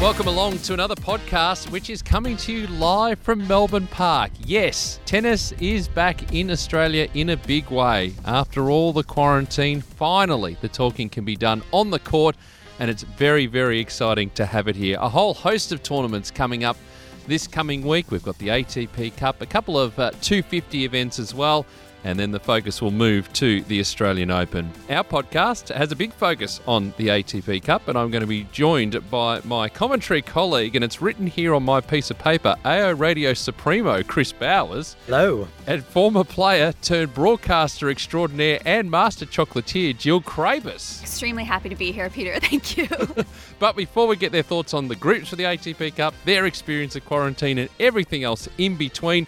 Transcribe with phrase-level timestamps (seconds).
[0.00, 4.30] Welcome along to another podcast, which is coming to you live from Melbourne Park.
[4.46, 8.14] Yes, tennis is back in Australia in a big way.
[8.24, 12.34] After all the quarantine, finally the talking can be done on the court,
[12.78, 14.96] and it's very, very exciting to have it here.
[14.98, 16.78] A whole host of tournaments coming up
[17.26, 18.10] this coming week.
[18.10, 21.66] We've got the ATP Cup, a couple of uh, 250 events as well
[22.04, 24.70] and then the focus will move to the Australian Open.
[24.88, 28.44] Our podcast has a big focus on the ATP Cup, and I'm going to be
[28.52, 32.92] joined by my commentary colleague, and it's written here on my piece of paper, AO
[32.92, 34.96] Radio Supremo, Chris Bowers.
[35.06, 35.48] Hello.
[35.66, 41.02] And former player turned broadcaster extraordinaire and master chocolatier, Jill Craybas.
[41.02, 42.38] Extremely happy to be here, Peter.
[42.40, 42.88] Thank you.
[43.58, 46.96] but before we get their thoughts on the groups for the ATP Cup, their experience
[46.96, 49.26] of quarantine, and everything else in between,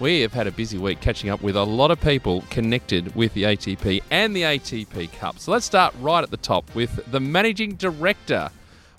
[0.00, 3.34] we have had a busy week catching up with a lot of people connected with
[3.34, 5.38] the ATP and the ATP Cup.
[5.38, 8.48] So let's start right at the top with the managing director,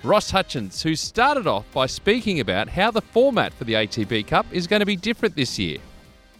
[0.03, 4.45] Ross Hutchins, who started off by speaking about how the format for the ATP Cup
[4.51, 5.79] is going to be different this year.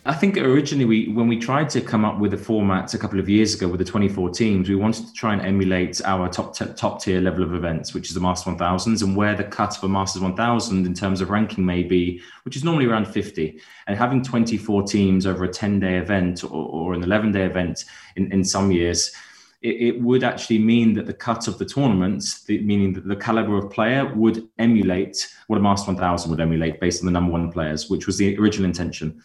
[0.04, 3.20] I think originally we, when we tried to come up with the formats a couple
[3.20, 6.56] of years ago with the 24 teams, we wanted to try and emulate our top
[6.56, 9.78] t- top tier level of events, which is the Masters 1000s, and where the cut
[9.84, 13.62] a Masters 1000 in terms of ranking may be, which is normally around 50.
[13.86, 17.86] And having 24 teams over a 10 day event or, or an 11 day event
[18.16, 19.14] in, in some years,
[19.62, 23.16] it, it, would actually mean that the cut of the tournaments, the, meaning that the
[23.16, 27.32] caliber of player, would emulate what a Masters 1000 would emulate based on the number
[27.32, 29.22] one players, which was the original intention.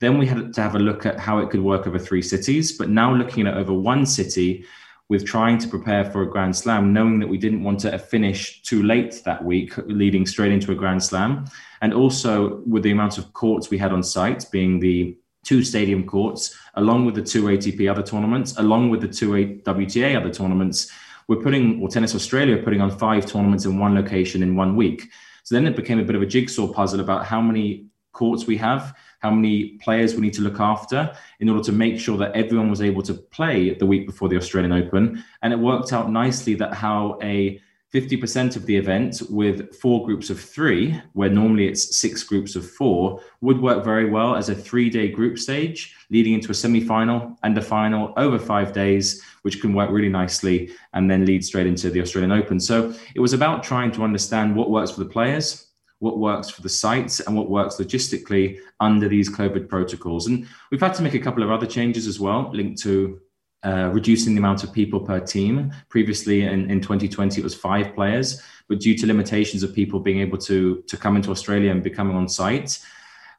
[0.00, 2.76] Then we had to have a look at how it could work over three cities.
[2.76, 4.64] But now looking at over one city,
[5.08, 8.62] with trying to prepare for a Grand Slam, knowing that we didn't want to finish
[8.62, 11.44] too late that week, leading straight into a Grand Slam.
[11.82, 16.06] And also with the amount of courts we had on site, being the two stadium
[16.06, 20.90] courts, along with the two ATP other tournaments, along with the two WTA other tournaments,
[21.28, 25.10] we're putting, or Tennis Australia, putting on five tournaments in one location in one week.
[25.42, 28.56] So then it became a bit of a jigsaw puzzle about how many courts we
[28.56, 32.30] have how many players we need to look after in order to make sure that
[32.36, 35.24] everyone was able to play the week before the Australian Open.
[35.40, 37.58] And it worked out nicely that how a
[37.94, 42.70] 50% of the event with four groups of three, where normally it's six groups of
[42.70, 46.82] four, would work very well as a three day group stage, leading into a semi
[46.82, 51.42] final and a final over five days, which can work really nicely and then lead
[51.42, 52.60] straight into the Australian Open.
[52.60, 55.68] So it was about trying to understand what works for the players,
[55.98, 60.26] what works for the sites and what works logistically under these COVID protocols.
[60.26, 63.20] And we've had to make a couple of other changes as well, linked to
[63.64, 65.72] uh, reducing the amount of people per team.
[65.88, 70.20] Previously in, in 2020, it was five players, but due to limitations of people being
[70.20, 72.78] able to, to come into Australia and becoming on site,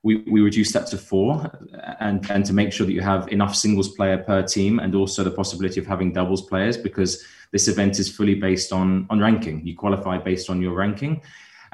[0.01, 1.51] we, we reduced that to four
[1.99, 5.23] and, and to make sure that you have enough singles player per team and also
[5.23, 9.65] the possibility of having doubles players because this event is fully based on, on ranking.
[9.65, 11.21] You qualify based on your ranking.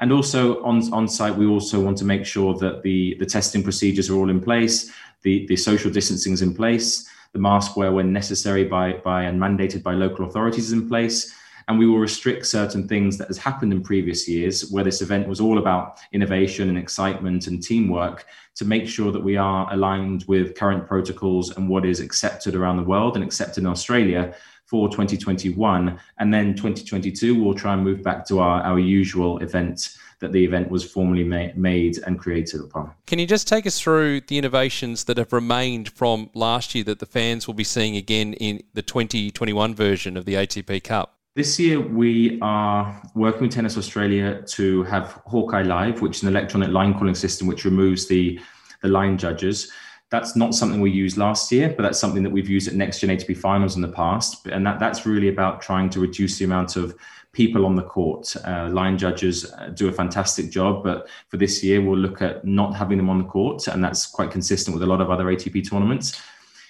[0.02, 3.62] And also on, on site, we also want to make sure that the, the testing
[3.62, 4.90] procedures are all in place,
[5.22, 9.40] the, the social distancing is in place, the mask wear when necessary by, by and
[9.40, 11.32] mandated by local authorities is in place.
[11.68, 15.28] And we will restrict certain things that has happened in previous years, where this event
[15.28, 18.26] was all about innovation and excitement and teamwork,
[18.56, 22.76] to make sure that we are aligned with current protocols and what is accepted around
[22.76, 24.34] the world and accepted in Australia
[24.64, 25.98] for 2021.
[26.18, 30.42] And then 2022, we'll try and move back to our, our usual event that the
[30.44, 32.92] event was formally ma- made and created upon.
[33.06, 37.00] Can you just take us through the innovations that have remained from last year that
[37.00, 41.18] the fans will be seeing again in the 2021 version of the ATP Cup?
[41.34, 46.28] This year, we are working with Tennis Australia to have Hawkeye Live, which is an
[46.28, 48.38] electronic line calling system which removes the,
[48.82, 49.72] the line judges.
[50.12, 53.00] That's not something we used last year, but that's something that we've used at Next
[53.00, 54.46] Gen ATP finals in the past.
[54.46, 56.94] And that, that's really about trying to reduce the amount of
[57.32, 58.36] people on the court.
[58.46, 62.44] Uh, line judges uh, do a fantastic job, but for this year, we'll look at
[62.44, 63.66] not having them on the court.
[63.68, 66.20] And that's quite consistent with a lot of other ATP tournaments.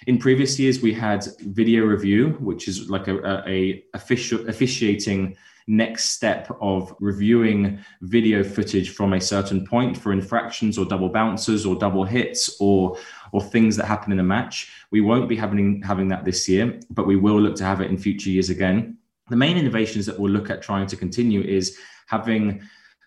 [0.07, 5.37] In previous years, we had video review, which is like a, a, a official, officiating
[5.67, 11.65] next step of reviewing video footage from a certain point for infractions or double bounces
[11.65, 12.97] or double hits or
[13.33, 14.73] or things that happen in a match.
[14.91, 17.91] We won't be having having that this year, but we will look to have it
[17.91, 18.99] in future years again.
[19.29, 22.61] The main innovations that we'll look at trying to continue is having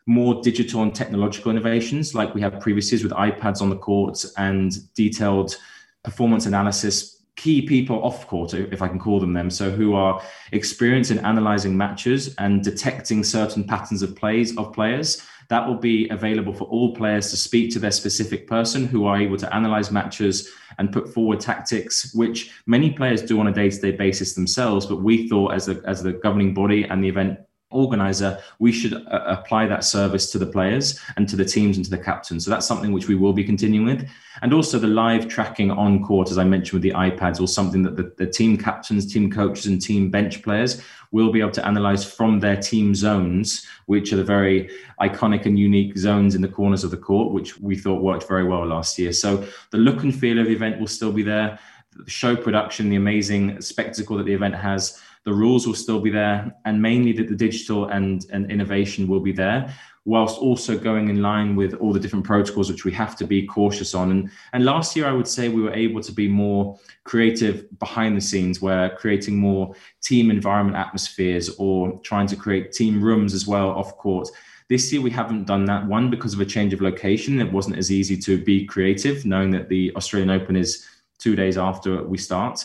[0.07, 4.23] more digital and technological innovations like we have previous years with iPads on the court
[4.37, 5.57] and detailed
[6.03, 10.21] performance analysis key people off court, if I can call them them, so who are
[10.51, 15.21] experienced in analyzing matches and detecting certain patterns of plays of players.
[15.49, 19.17] That will be available for all players to speak to their specific person who are
[19.17, 20.49] able to analyze matches
[20.79, 24.85] and put forward tactics, which many players do on a day-to-day basis themselves.
[24.85, 27.39] But we thought as a as the governing body and the event
[27.75, 31.85] organizer, we should uh, apply that service to the players and to the teams and
[31.85, 32.45] to the captains.
[32.45, 34.09] So that's something which we will be continuing with.
[34.41, 37.83] And also the live tracking on court, as I mentioned with the iPads, or something
[37.83, 40.81] that the, the team captains, team coaches, and team bench players
[41.11, 44.69] will be able to analyze from their team zones, which are the very
[44.99, 48.43] iconic and unique zones in the corners of the court, which we thought worked very
[48.43, 49.13] well last year.
[49.13, 51.57] So the look and feel of the event will still be there.
[51.95, 56.09] The show production, the amazing spectacle that the event has, the rules will still be
[56.09, 59.73] there, and mainly that the digital and, and innovation will be there
[60.05, 63.45] whilst also going in line with all the different protocols which we have to be
[63.45, 64.11] cautious on.
[64.11, 68.15] And, and last year, I would say we were able to be more creative behind
[68.15, 69.73] the scenes, where creating more
[70.03, 74.29] team environment atmospheres or trying to create team rooms as well off court.
[74.69, 75.85] This year, we haven't done that.
[75.85, 79.51] One, because of a change of location, it wasn't as easy to be creative, knowing
[79.51, 80.85] that the Australian Open is
[81.17, 82.63] two days after we start.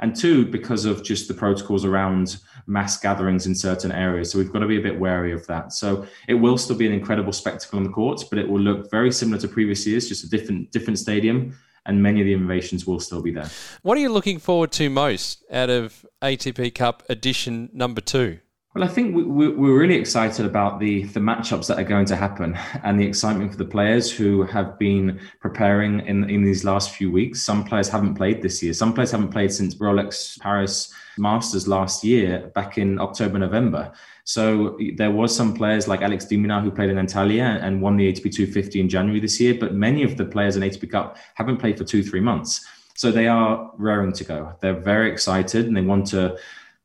[0.00, 4.30] And two, because of just the protocols around mass gatherings in certain areas.
[4.30, 5.72] So we've got to be a bit wary of that.
[5.72, 8.90] So it will still be an incredible spectacle on the courts, but it will look
[8.90, 11.56] very similar to previous years, just a different different stadium.
[11.86, 13.48] And many of the innovations will still be there.
[13.80, 18.40] What are you looking forward to most out of ATP Cup edition number two?
[18.74, 22.16] Well, I think we, we're really excited about the the matchups that are going to
[22.16, 22.54] happen
[22.84, 27.10] and the excitement for the players who have been preparing in in these last few
[27.10, 27.42] weeks.
[27.42, 28.74] Some players haven't played this year.
[28.74, 33.90] Some players haven't played since Rolex Paris Masters last year, back in October November.
[34.24, 37.96] So there was some players like Alex de Minaur who played in Antalya and won
[37.96, 39.54] the ATP 250 in January this year.
[39.58, 42.66] But many of the players in ATP Cup haven't played for two three months.
[42.94, 44.52] So they are raring to go.
[44.60, 46.36] They're very excited and they want to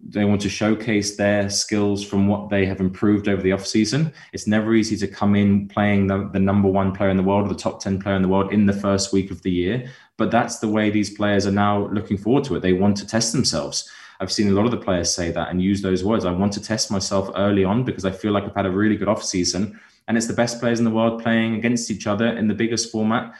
[0.05, 4.11] they want to showcase their skills from what they have improved over the off season.
[4.33, 7.45] It's never easy to come in playing the, the number one player in the world
[7.45, 9.89] or the top 10 player in the world in the first week of the year.
[10.17, 12.61] But that's the way these players are now looking forward to it.
[12.61, 13.89] They want to test themselves.
[14.19, 16.25] I've seen a lot of the players say that and use those words.
[16.25, 18.97] I want to test myself early on because I feel like I've had a really
[18.97, 19.79] good off season.
[20.07, 22.91] And it's the best players in the world playing against each other in the biggest
[22.91, 23.35] format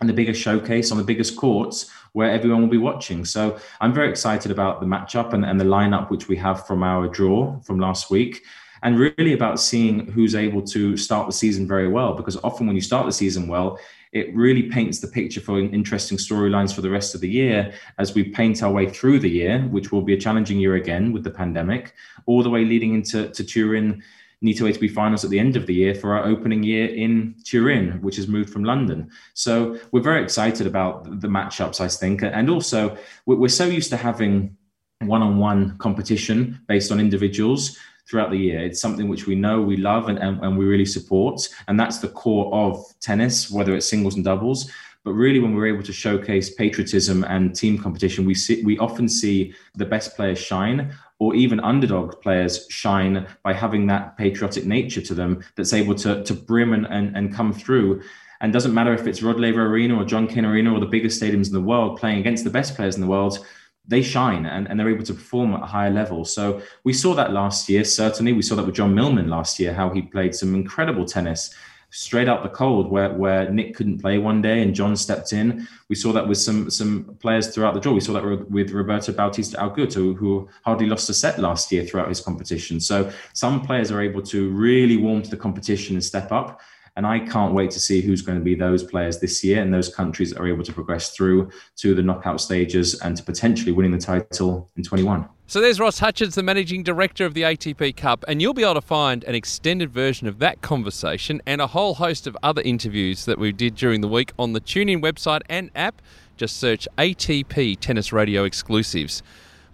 [0.00, 3.24] and the biggest showcase on the biggest courts where everyone will be watching.
[3.24, 6.82] So I'm very excited about the matchup and, and the lineup which we have from
[6.82, 8.44] our draw from last week.
[8.82, 12.14] And really about seeing who's able to start the season very well.
[12.14, 13.78] Because often when you start the season well,
[14.12, 18.14] it really paints the picture for interesting storylines for the rest of the year as
[18.14, 21.24] we paint our way through the year, which will be a challenging year again with
[21.24, 21.94] the pandemic,
[22.26, 24.02] all the way leading into to Turin
[24.46, 28.00] Nitto ATP finals at the end of the year for our opening year in Turin,
[28.00, 29.10] which has moved from London.
[29.34, 32.22] So we're very excited about the matchups, I think.
[32.22, 32.96] And also,
[33.26, 34.56] we're so used to having
[35.00, 37.76] one on one competition based on individuals
[38.08, 38.60] throughout the year.
[38.60, 41.48] It's something which we know, we love, and, and, and we really support.
[41.66, 44.70] And that's the core of tennis, whether it's singles and doubles.
[45.06, 49.08] But really, when we're able to showcase patriotism and team competition, we see we often
[49.08, 55.00] see the best players shine or even underdog players shine by having that patriotic nature
[55.02, 58.02] to them that's able to, to brim and, and, and come through.
[58.40, 61.22] And doesn't matter if it's Rod Laver Arena or John Cain Arena or the biggest
[61.22, 63.38] stadiums in the world playing against the best players in the world,
[63.86, 66.24] they shine and, and they're able to perform at a higher level.
[66.24, 68.32] So we saw that last year, certainly.
[68.32, 71.54] We saw that with John Millman last year, how he played some incredible tennis
[71.90, 75.66] straight out the cold where, where Nick couldn't play one day and John stepped in.
[75.88, 77.92] We saw that with some some players throughout the draw.
[77.92, 82.08] We saw that with Roberto Bautista Agut, who, hardly lost a set last year throughout
[82.08, 82.80] his competition.
[82.80, 86.60] So some players are able to really warm to the competition and step up.
[86.96, 89.72] And I can't wait to see who's going to be those players this year and
[89.72, 93.72] those countries that are able to progress through to the knockout stages and to potentially
[93.72, 95.28] winning the title in 21.
[95.48, 98.74] So there's Ross Hutchins, the managing director of the ATP Cup, and you'll be able
[98.74, 103.26] to find an extended version of that conversation and a whole host of other interviews
[103.26, 106.02] that we did during the week on the TuneIn website and app.
[106.36, 109.22] Just search ATP Tennis Radio Exclusives.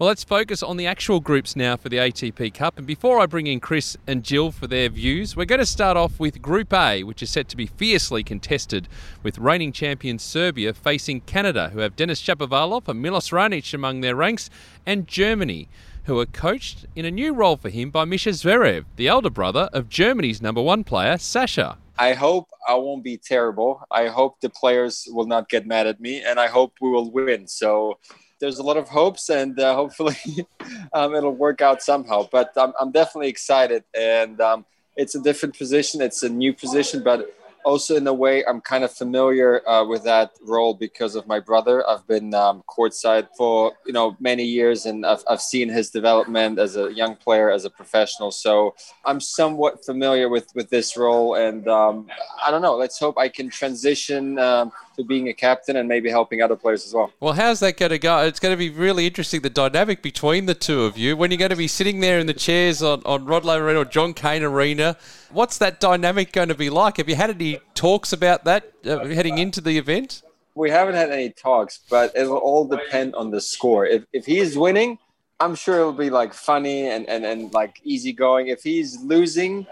[0.03, 2.77] Well, let's focus on the actual groups now for the ATP Cup.
[2.77, 5.97] And before I bring in Chris and Jill for their views, we're going to start
[5.97, 8.89] off with Group A, which is set to be fiercely contested,
[9.23, 14.17] with reigning champion Serbia facing Canada, who have Denis Shapovalov and Milos Raonic among their
[14.17, 14.51] ranks,
[14.85, 15.69] and Germany,
[16.07, 19.71] who are coached in a new role for him by Mischa Zverev, the elder brother
[19.73, 21.79] of Germany's number one player, Sasha.
[21.97, 23.87] I hope I won't be terrible.
[23.93, 27.13] I hope the players will not get mad at me, and I hope we will
[27.13, 27.47] win.
[27.47, 28.01] So
[28.43, 30.17] there's a lot of hopes, and uh, hopefully
[30.93, 32.29] um, it'll work out somehow.
[32.31, 36.03] But I'm, I'm definitely excited, and um, it's a different position.
[36.03, 37.33] It's a new position, but
[37.65, 41.39] also in a way i'm kind of familiar uh, with that role because of my
[41.39, 45.91] brother i've been um, courtside for you know many years and I've, I've seen his
[45.91, 50.97] development as a young player as a professional so i'm somewhat familiar with with this
[50.97, 52.09] role and um,
[52.45, 56.11] i don't know let's hope i can transition um, to being a captain and maybe
[56.11, 57.13] helping other players as well.
[57.21, 58.19] Well, how's that going to go?
[58.25, 61.39] It's going to be really interesting the dynamic between the two of you when you're
[61.39, 64.15] going to be sitting there in the chairs on, on Rod Laver Arena or John
[64.15, 64.97] Cain Arena.
[65.31, 66.97] What's that dynamic going to be like?
[66.99, 70.23] Have you had any talks about that uh, heading into the event?
[70.55, 73.87] We haven't had any talks, but it will all depend on the score.
[73.87, 74.99] If, if he's winning,
[75.41, 78.49] I'm sure it'll be like funny and, and, and like easygoing.
[78.49, 79.67] If he's losing,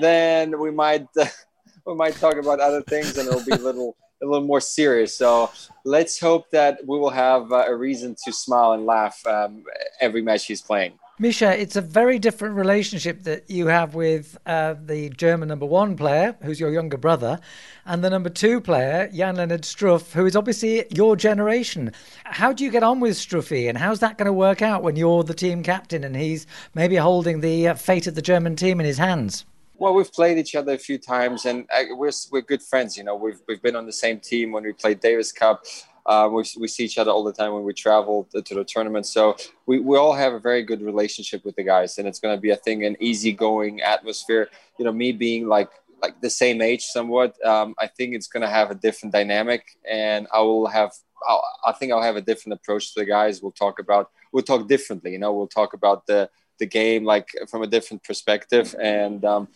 [0.00, 1.26] then we might uh,
[1.86, 5.14] we might talk about other things and it'll be a little a little more serious.
[5.14, 5.50] So
[5.84, 9.64] let's hope that we will have uh, a reason to smile and laugh um,
[10.00, 10.98] every match he's playing.
[11.18, 15.96] Mischa, it's a very different relationship that you have with uh, the German number one
[15.96, 17.40] player, who's your younger brother,
[17.86, 21.92] and the number two player, Jan-Lennard Struff, who is obviously your generation.
[22.24, 24.96] How do you get on with Struffy, and how's that going to work out when
[24.96, 28.78] you're the team captain and he's maybe holding the uh, fate of the German team
[28.78, 29.46] in his hands?
[29.78, 32.96] Well, we've played each other a few times, and uh, we're we're good friends.
[32.96, 35.64] You know, we've we've been on the same team when we played Davis Cup.
[36.06, 39.04] Uh, we, we see each other all the time when we travel to the tournament.
[39.04, 42.36] So we, we all have a very good relationship with the guys, and it's going
[42.36, 44.48] to be, I think, an easygoing atmosphere.
[44.78, 45.68] You know, me being like
[46.00, 49.76] like the same age somewhat, um, I think it's going to have a different dynamic,
[49.88, 50.92] and I will have.
[51.28, 53.42] I'll, I think I'll have a different approach to the guys.
[53.42, 54.10] We'll talk about.
[54.32, 55.12] We'll talk differently.
[55.12, 59.48] You know, we'll talk about the the game like from a different perspective, and um,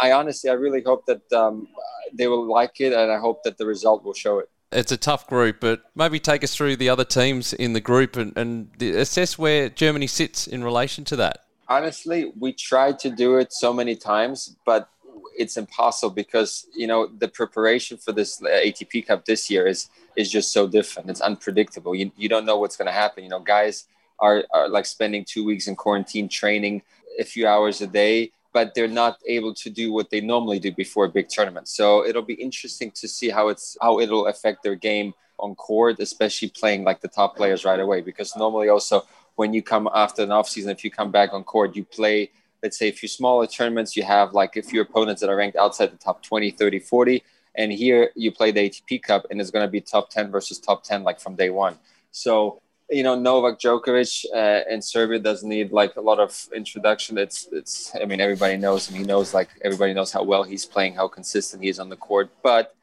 [0.00, 1.68] I honestly, I really hope that um,
[2.12, 4.96] they will like it, and I hope that the result will show it it's a
[4.96, 8.82] tough group, but maybe take us through the other teams in the group and, and
[8.82, 11.44] assess where Germany sits in relation to that.
[11.68, 14.90] Honestly, we tried to do it so many times, but
[15.36, 20.30] it's impossible because you know the preparation for this ATP Cup this year is is
[20.30, 21.08] just so different.
[21.08, 21.94] It's unpredictable.
[21.94, 23.24] You, you don't know what's going to happen.
[23.24, 23.86] You know, guys
[24.18, 26.82] are, are like spending two weeks in quarantine training
[27.18, 30.72] a few hours a day but they're not able to do what they normally do
[30.72, 31.68] before a big tournament.
[31.68, 35.98] So it'll be interesting to see how it's how it'll affect their game on court,
[35.98, 38.00] especially playing like the top players right away.
[38.00, 39.02] Because normally also
[39.34, 42.30] when you come after an off season, if you come back on court, you play
[42.62, 45.56] let's say a few smaller tournaments, you have like a few opponents that are ranked
[45.56, 47.22] outside the top 20, 30, 40.
[47.56, 50.58] And here you play the ATP Cup and it's going to be top 10 versus
[50.58, 51.76] top 10 like from day one.
[52.10, 57.16] So you know Novak Djokovic uh, in Serbia doesn't need like a lot of introduction.
[57.18, 58.96] It's it's I mean everybody knows him.
[58.96, 61.96] He knows like everybody knows how well he's playing, how consistent he is on the
[61.96, 62.30] court.
[62.42, 62.74] But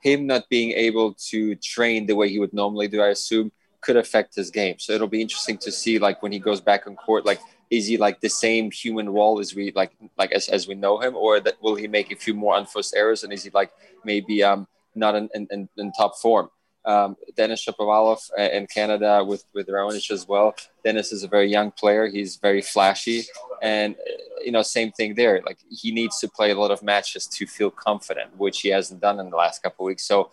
[0.00, 3.50] him not being able to train the way he would normally do, I assume,
[3.80, 4.76] could affect his game.
[4.78, 7.86] So it'll be interesting to see like when he goes back on court, like is
[7.86, 11.14] he like the same human wall as we like like as, as we know him,
[11.14, 13.70] or that will he make a few more unforced errors and is he like
[14.04, 16.50] maybe um not in, in, in top form?
[16.86, 20.54] Um, Denis Shapovalov uh, in Canada with with Raonic as well.
[20.84, 22.06] Dennis is a very young player.
[22.06, 23.24] He's very flashy,
[23.60, 25.42] and uh, you know, same thing there.
[25.44, 29.00] Like he needs to play a lot of matches to feel confident, which he hasn't
[29.00, 30.04] done in the last couple of weeks.
[30.04, 30.30] So,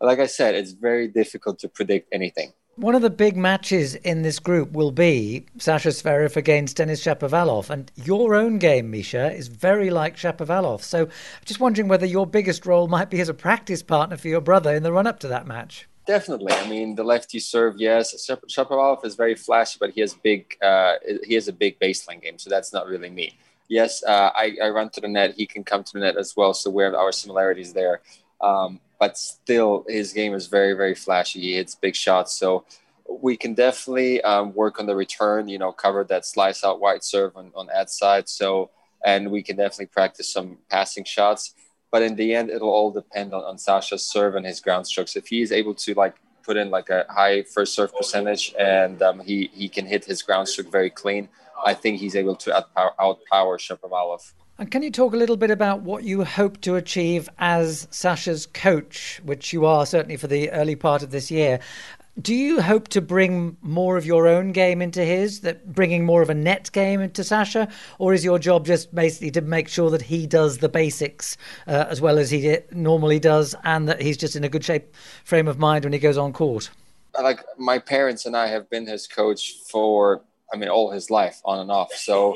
[0.00, 2.52] like I said, it's very difficult to predict anything.
[2.78, 7.70] One of the big matches in this group will be Sasha Zverev against Denis Shapovalov.
[7.70, 10.82] And your own game, Mischa, is very like Shapovalov.
[10.82, 11.10] So I'm
[11.46, 14.74] just wondering whether your biggest role might be as a practice partner for your brother
[14.74, 15.88] in the run up to that match.
[16.06, 16.52] Definitely.
[16.52, 18.28] I mean, the lefty serve, yes.
[18.28, 20.58] Shapovalov is very flashy, but he has big.
[20.62, 23.38] Uh, he has a big baseline game, so that's not really me.
[23.68, 25.34] Yes, uh, I, I run to the net.
[25.34, 28.02] He can come to the net as well, so we have our similarities there.
[28.40, 31.40] Um, but still his game is very very flashy.
[31.40, 32.64] He hits big shots, so
[33.08, 35.48] we can definitely um, work on the return.
[35.48, 38.28] You know, cover that slice out wide serve on on ad side.
[38.28, 38.70] So
[39.04, 41.54] and we can definitely practice some passing shots.
[41.92, 45.16] But in the end, it'll all depend on, on Sasha's serve and his ground strokes.
[45.16, 49.00] If he is able to like put in like a high first serve percentage and
[49.02, 51.28] um, he he can hit his ground stroke very clean,
[51.64, 54.32] I think he's able to outpower, outpower Shapovalov.
[54.58, 58.46] And can you talk a little bit about what you hope to achieve as Sasha's
[58.46, 61.60] coach, which you are certainly for the early part of this year?
[62.18, 66.22] Do you hope to bring more of your own game into his, that bringing more
[66.22, 69.90] of a net game into Sasha, or is your job just basically to make sure
[69.90, 71.36] that he does the basics
[71.66, 74.94] uh, as well as he normally does, and that he's just in a good shape
[75.24, 76.70] frame of mind when he goes on court?
[77.22, 81.42] Like my parents and I have been his coach for, I mean, all his life,
[81.44, 81.92] on and off.
[81.92, 82.34] So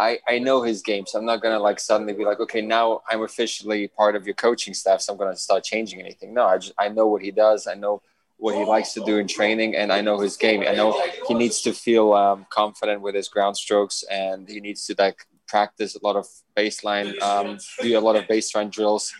[0.00, 3.02] I, I know his game, so I'm not gonna like suddenly be like, okay, now
[3.10, 6.32] I'm officially part of your coaching staff, so I'm gonna start changing anything.
[6.32, 7.66] No, I just I know what he does.
[7.66, 8.00] I know
[8.38, 10.62] what he likes to do in training, and I know his game.
[10.66, 14.86] I know he needs to feel um, confident with his ground strokes, and he needs
[14.86, 16.26] to like practice a lot of
[16.56, 19.12] baseline, um, do a lot of baseline drills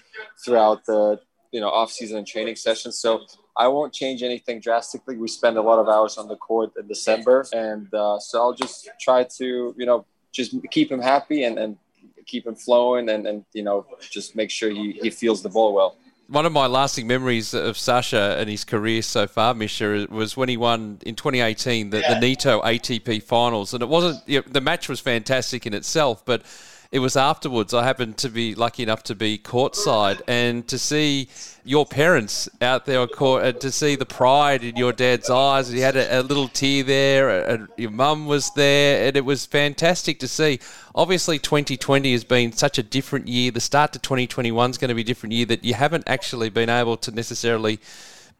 [0.43, 1.21] throughout the
[1.53, 2.97] you know off season training sessions.
[2.97, 5.19] So I won't change anything drastically.
[5.19, 8.55] We spend a lot of hours on the court in December, and uh, so I'll
[8.55, 11.77] just try to you know just keep him happy and, and
[12.27, 15.75] keep him flowing and, and you know just make sure he, he feels the ball
[15.75, 15.97] well.
[16.29, 20.49] One of my lasting memories of Sasha and his career so far, Mischa, was when
[20.49, 24.61] he won in 2018 the, the Nitto ATP Finals, and it wasn't you know, the
[24.61, 26.43] match was fantastic in itself, but
[26.93, 27.73] it was afterwards.
[27.73, 31.29] I happened to be lucky enough to be courtside and to see
[31.65, 35.69] your parents out there on court and to see the pride in your dad's eyes.
[35.69, 39.47] He had a, a little tear there, and your mum was there, and it was
[39.47, 40.59] fantastic to see.
[40.93, 43.53] Obviously, 2020 has been such a different year.
[43.53, 46.51] The start to 2021 is going to be a different year that you haven't actually
[46.51, 47.79] been able to necessarily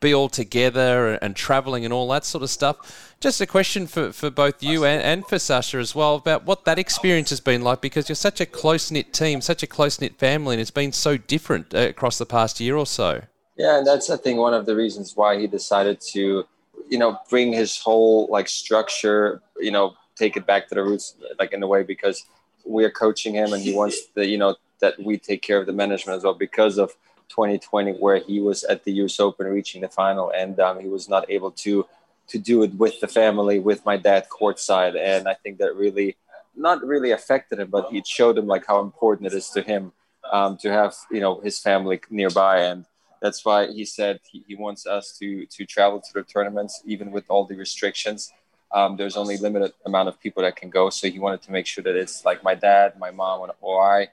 [0.01, 3.15] be all together and, traveling and all that sort of stuff.
[3.21, 6.65] Just a question for, for both you and, and for Sasha as well about what
[6.65, 10.01] that experience has been like because you're such a close knit team, such a close
[10.01, 13.23] knit family, and it's been so different uh, across the past year or so.
[13.57, 16.45] Yeah, and that's I think one of the reasons why he decided to,
[16.89, 21.15] you know, bring his whole like structure, you know, take it back to the roots,
[21.39, 22.25] like in a way because
[22.65, 25.73] we're coaching him and he wants the, you know, that we take care of the
[25.73, 26.95] management as well because of
[27.31, 31.09] 2020 where he was at the US Open reaching the final and um, he was
[31.09, 31.87] not able to
[32.29, 34.97] to do it with the family with my dad courtside.
[34.97, 36.17] And I think that really
[36.55, 39.93] not really affected him but it showed him like how important it is to him
[40.33, 42.61] um, to have you know his family nearby.
[42.61, 42.85] And
[43.23, 47.11] that's why he said he, he wants us to to travel to the tournaments even
[47.11, 48.33] with all the restrictions.
[48.73, 50.91] Um, there's only limited amount of people that can go.
[50.91, 54.09] So he wanted to make sure that it's like my dad my mom or I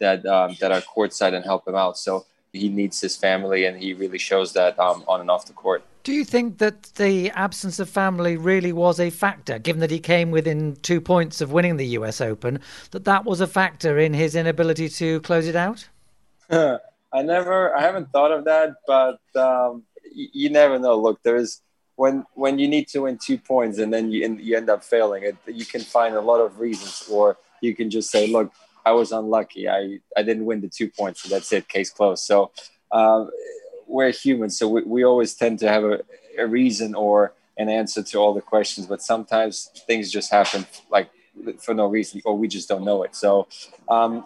[0.00, 1.96] that um, that are courtside and help him out.
[1.96, 5.52] So he needs his family, and he really shows that um, on and off the
[5.52, 5.84] court.
[6.02, 10.00] Do you think that the absence of family really was a factor, given that he
[10.00, 12.20] came within two points of winning the U.S.
[12.20, 12.60] Open?
[12.92, 15.88] That that was a factor in his inability to close it out?
[16.50, 20.96] I never, I haven't thought of that, but um, you, you never know.
[20.96, 21.60] Look, there's
[21.96, 25.24] when when you need to win two points and then you you end up failing
[25.24, 28.52] it, you can find a lot of reasons, or you can just say, look,
[28.84, 29.68] I was unlucky.
[29.68, 32.24] I, I didn't win the two points, so that's it, case closed.
[32.24, 32.50] So
[32.92, 33.30] um,
[33.86, 36.00] we're human, so we, we always tend to have a,
[36.38, 41.10] a reason or an answer to all the questions, but sometimes things just happen like
[41.58, 43.14] for no reason, or we just don't know it.
[43.14, 43.48] So
[43.88, 44.24] um,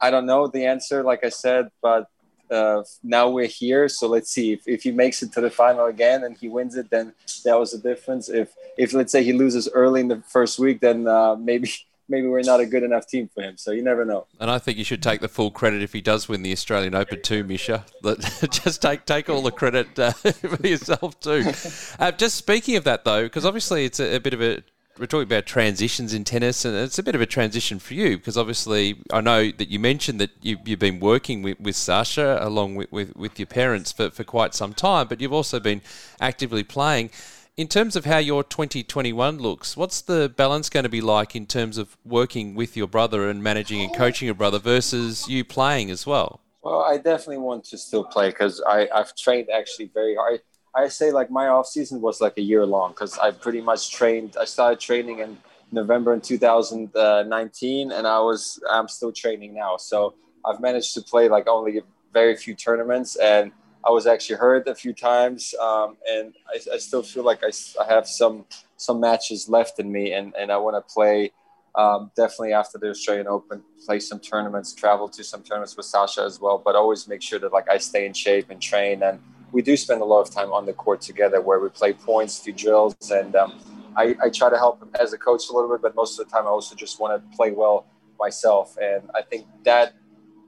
[0.00, 2.08] I don't know the answer, like I said, but
[2.50, 3.88] uh, now we're here.
[3.88, 6.76] So let's see if, if he makes it to the final again and he wins
[6.76, 7.12] it, then
[7.44, 8.28] that was the difference.
[8.28, 11.70] If if let's say he loses early in the first week, then uh, maybe
[12.08, 13.56] maybe we're not a good enough team for him.
[13.56, 14.26] So you never know.
[14.40, 16.94] And I think you should take the full credit if he does win the Australian
[16.94, 17.84] Open too, Mischa.
[18.64, 21.52] just take take all the credit uh, for yourself too.
[21.98, 24.62] Uh, just speaking of that though, because obviously it's a, a, bit of a
[24.98, 28.16] we're talking about transitions in tennis, and it's a bit of a transition for you
[28.16, 32.38] because obviously I know that you mentioned that you, have been working with, with Sasha
[32.40, 35.82] along with, with, with your parents for, for quite some time, but you've also been
[36.20, 37.10] actively playing
[37.56, 41.46] in terms of how your 2021 looks, what's the balance going to be like in
[41.46, 45.90] terms of working with your brother and managing and coaching your brother versus you playing
[45.90, 46.40] as well?
[46.62, 50.40] Well, I definitely want to still play because I've trained actually very hard.
[50.74, 53.92] I say like my off season was like a year long because I pretty much
[53.92, 54.36] trained.
[54.38, 55.38] I started training in
[55.72, 59.78] November in 2019, and I was I'm still training now.
[59.78, 60.14] So
[60.44, 61.80] I've managed to play like only
[62.12, 63.52] very few tournaments and
[63.86, 67.52] I was actually hurt a few times, um, and I, I, still feel like I,
[67.80, 68.44] I, have some
[68.76, 71.30] some matches left in me, and, and I want to play
[71.76, 76.22] um, definitely after the Australian Open, play some tournaments, travel to some tournaments with Sasha
[76.22, 79.04] as well, but always make sure that like I stay in shape and train.
[79.04, 79.20] And
[79.52, 82.40] we do spend a lot of time on the court together, where we play points,
[82.40, 83.60] do drills, and um,
[83.96, 86.26] I, I try to help him as a coach a little bit, but most of
[86.26, 87.86] the time I also just want to play well
[88.18, 89.94] myself, and I think that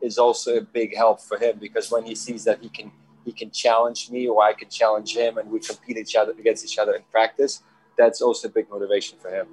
[0.03, 2.91] is also a big help for him because when he sees that he can
[3.29, 6.65] he can challenge me or I can challenge him and we compete each other against
[6.65, 7.63] each other in practice.
[7.99, 9.47] That's also a big motivation for him.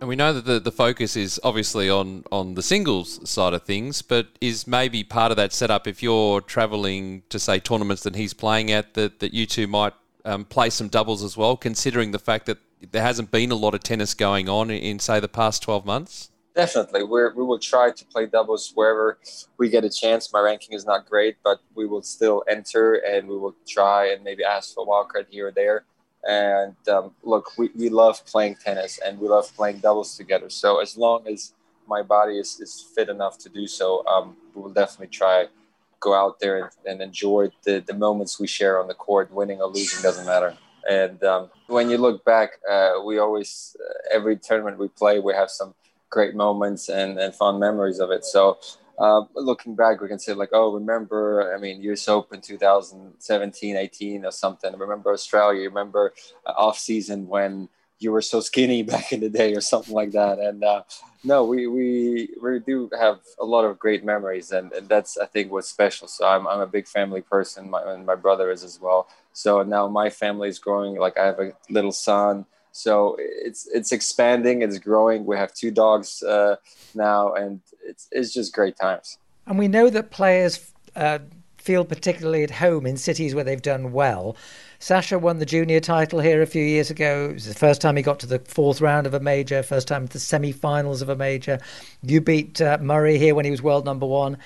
[0.00, 3.62] And we know that the, the focus is obviously on, on the singles side of
[3.64, 8.14] things, but is maybe part of that setup if you're travelling to say tournaments that
[8.14, 12.12] he's playing at that, that you two might um, play some doubles as well, considering
[12.12, 12.58] the fact that
[12.92, 15.84] there hasn't been a lot of tennis going on in, in say the past 12
[15.84, 16.30] months?
[16.56, 19.18] Definitely, we we will try to play doubles wherever
[19.58, 20.32] we get a chance.
[20.32, 24.24] My ranking is not great, but we will still enter and we will try and
[24.24, 25.84] maybe ask for a wildcard here or there.
[26.26, 30.48] And um, look, we, we love playing tennis and we love playing doubles together.
[30.48, 31.52] So as long as
[31.86, 35.48] my body is, is fit enough to do so, um, we will definitely try
[36.00, 39.30] go out there and, and enjoy the, the moments we share on the court.
[39.30, 40.56] Winning or losing doesn't matter.
[40.88, 45.34] And um, when you look back, uh, we always uh, every tournament we play, we
[45.34, 45.74] have some
[46.10, 48.24] great moments and, and fond memories of it.
[48.24, 48.58] So
[48.98, 54.24] uh, looking back, we can say like, oh, remember, I mean, US Open 2017, 18
[54.24, 54.76] or something.
[54.76, 56.14] Remember Australia, remember
[56.46, 60.12] uh, off season when you were so skinny back in the day or something like
[60.12, 60.38] that.
[60.38, 60.82] And uh,
[61.24, 65.26] no, we, we we do have a lot of great memories, and, and that's I
[65.26, 66.08] think what's special.
[66.08, 69.08] So I'm I'm a big family person, my, and my brother is as well.
[69.32, 70.96] So now my family is growing.
[70.98, 75.24] Like I have a little son, so it's it's expanding, it's growing.
[75.24, 76.56] We have two dogs uh,
[76.94, 79.18] now, and it's it's just great times.
[79.46, 81.20] And we know that players uh,
[81.56, 84.36] feel particularly at home in cities where they've done well.
[84.78, 87.28] Sasha won the junior title here a few years ago.
[87.30, 89.88] It was the first time he got to the fourth round of a major, first
[89.88, 91.58] time to the semi-finals of a major.
[92.02, 94.36] You beat uh, Murray here when he was world number one.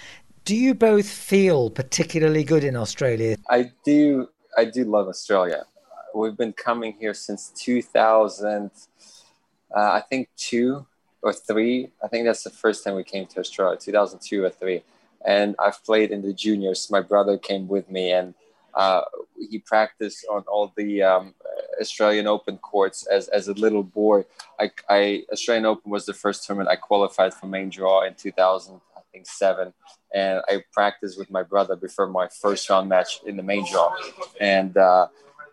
[0.44, 3.36] Do you both feel particularly good in Australia?
[3.50, 4.28] I do.
[4.56, 5.64] I do love Australia.
[6.14, 8.70] We've been coming here since 2000.
[9.74, 10.86] Uh, I think two
[11.22, 11.90] or three.
[12.02, 14.82] I think that's the first time we came to Australia, 2002 or three.
[15.24, 16.90] And I've played in the juniors.
[16.90, 18.34] My brother came with me, and
[18.74, 19.02] uh,
[19.50, 21.34] he practiced on all the um,
[21.80, 24.24] Australian Open courts as, as a little boy.
[24.58, 28.80] I, I, Australian Open was the first tournament I qualified for main draw in 2000,
[28.96, 29.74] I think seven,
[30.14, 33.94] and I practiced with my brother before my first round match in the main draw.
[34.40, 35.08] And uh,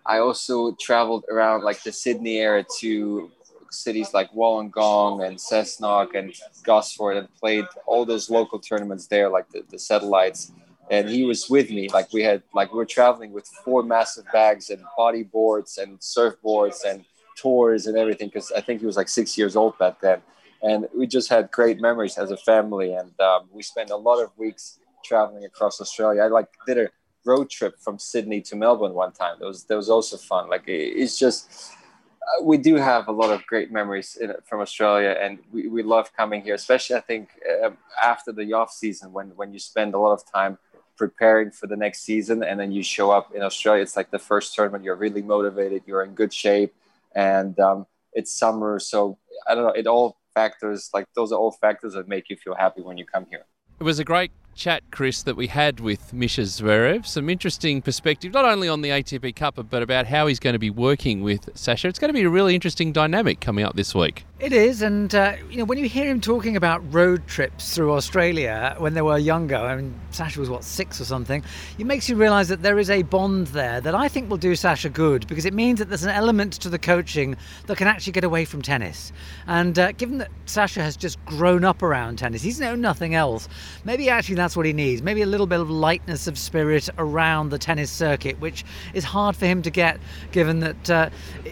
[0.08, 3.30] I also traveled around like the Sydney area to
[3.70, 9.50] cities like Wollongong and Cessnock and Gosford and played all those local tournaments there, like
[9.50, 10.54] the, the satellites.
[10.90, 14.24] And he was with me like we had like we were traveling with four massive
[14.32, 17.04] bags and body boards and surfboards and
[17.36, 20.22] tours and everything because i think he was like six years old back then.
[20.64, 22.94] And we just had great memories as a family.
[22.94, 26.22] And um, we spent a lot of weeks traveling across australia.
[26.22, 26.90] I like did a
[27.28, 29.36] road trip from sydney to melbourne one time.
[29.40, 30.50] That was that was also fun.
[30.50, 31.74] Like it's just
[32.22, 35.84] uh, we do have a lot of great memories in, from Australia, and we, we
[35.84, 37.30] love coming here, especially I think
[37.64, 40.58] uh, after the off season when when you spend a lot of time
[40.98, 43.84] preparing for the next season and then you show up in australia.
[43.84, 44.84] It's like the first tournament.
[44.84, 45.84] You're really motivated.
[45.86, 46.74] You're in good shape.
[47.16, 48.80] And um, it's summer.
[48.80, 49.74] So i don't know.
[49.82, 53.06] It all factors like those are all factors that make you feel happy when you
[53.06, 53.46] come here.
[53.80, 57.06] It was a great chat, Chris, that we had with Mischa Zverev.
[57.06, 60.60] Some interesting perspective, not only on the ATP Cup, but about how he's going to
[60.60, 61.88] be working with Sasha.
[61.88, 64.26] It's going to be a really interesting dynamic coming up this week.
[64.40, 67.94] It is, and uh, you know when you hear him talking about road trips through
[67.94, 71.44] Australia when they were younger, I mean Sasha was what six or something.
[71.80, 74.56] It makes you realise that there is a bond there that I think will do
[74.56, 78.14] Sasha good because it means that there's an element to the coaching that can actually
[78.14, 79.12] get away from tennis.
[79.48, 83.50] And uh, given that Sasha has just grown up around tennis, he's known nothing else.
[83.86, 85.02] Maybe actually that's what he needs.
[85.02, 89.36] Maybe a little bit of lightness of spirit around the tennis circuit, which is hard
[89.36, 90.00] for him to get,
[90.32, 91.10] given that uh,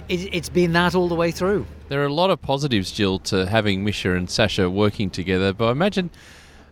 [0.07, 1.65] it, it's been that all the way through.
[1.89, 5.67] There are a lot of positives, Jill, to having Mischa and Sasha working together, but
[5.67, 6.09] I imagine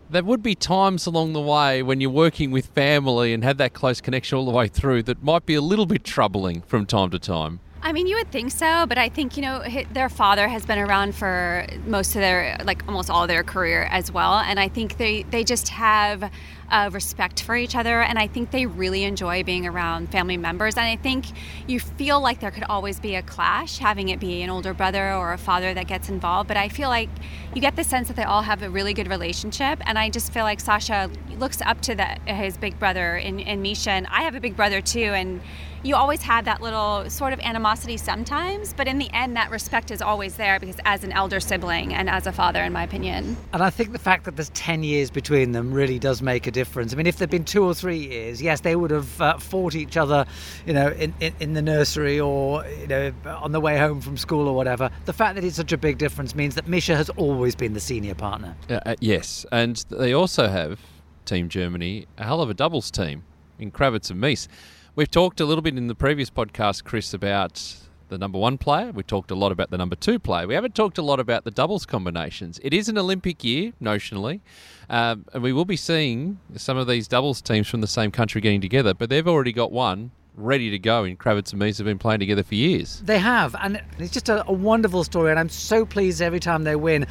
[0.08, 3.74] there would be times along the way when you're working with family and have that
[3.74, 7.10] close connection all the way through that might be a little bit troubling from time
[7.10, 7.60] to time.
[7.86, 10.78] I mean, you would think so, but I think, you know, their father has been
[10.78, 14.38] around for most of their, like almost all their career as well.
[14.38, 16.30] And I think they, they just have
[16.70, 18.00] uh, respect for each other.
[18.00, 20.78] And I think they really enjoy being around family members.
[20.78, 21.26] And I think
[21.66, 25.12] you feel like there could always be a clash, having it be an older brother
[25.12, 26.48] or a father that gets involved.
[26.48, 27.10] But I feel like
[27.54, 29.78] you get the sense that they all have a really good relationship.
[29.84, 33.88] And I just feel like Sasha looks up to the, his big brother in, Mischa.
[33.88, 35.12] And I have a big brother too.
[35.12, 35.42] And
[35.84, 39.90] you always had that little sort of animosity sometimes, but in the end, that respect
[39.90, 43.36] is always there because as an elder sibling and as a father, in my opinion.
[43.52, 46.50] And I think the fact that there's 10 years between them really does make a
[46.50, 46.94] difference.
[46.94, 49.74] I mean, if there'd been two or three years, yes, they would have uh, fought
[49.74, 50.24] each other,
[50.64, 54.16] you know, in, in, in, the nursery or, you know, on the way home from
[54.16, 54.90] school or whatever.
[55.04, 57.80] The fact that it's such a big difference means that Mischa has always been the
[57.80, 58.56] senior partner.
[58.70, 60.80] Uh, uh, yes, and they also have,
[61.26, 63.24] Team Germany, a hell of a doubles team
[63.58, 64.48] in Krawietz and Mies.
[64.96, 67.74] We've talked a little bit in the previous podcast, Chris, about
[68.10, 68.92] the number one player.
[68.92, 70.46] We talked a lot about the number two player.
[70.46, 72.60] We haven't talked a lot about the doubles combinations.
[72.62, 74.40] It is an Olympic year, notionally,
[74.88, 78.40] um, and we will be seeing some of these doubles teams from the same country
[78.40, 81.86] getting together, but they've already got one ready to go in Krawietz and Mies have
[81.86, 83.00] been playing together for years.
[83.04, 86.64] They have, and it's just a, a, wonderful story, and I'm so pleased every time
[86.64, 87.06] they win.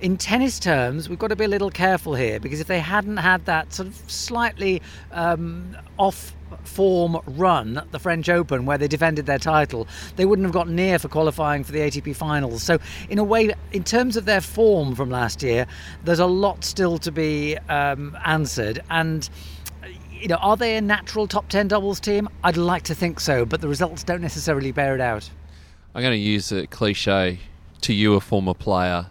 [0.00, 3.18] In tennis terms, we've got to be a little careful here because if they hadn't
[3.18, 6.34] had that sort of slightly um, off
[6.64, 10.98] form run the French Open where they defended their title, they wouldn't have got near
[10.98, 12.62] for qualifying for the ATP finals.
[12.62, 15.66] So, in a way, in terms of their form from last year,
[16.04, 18.80] there's a lot still to be um, answered.
[18.90, 19.28] And
[20.20, 22.28] you know, are they a natural top 10 doubles team?
[22.42, 25.30] I'd like to think so, but the results don't necessarily bear it out.
[25.94, 27.38] I'm going to use a cliche
[27.82, 29.06] to you, a former player.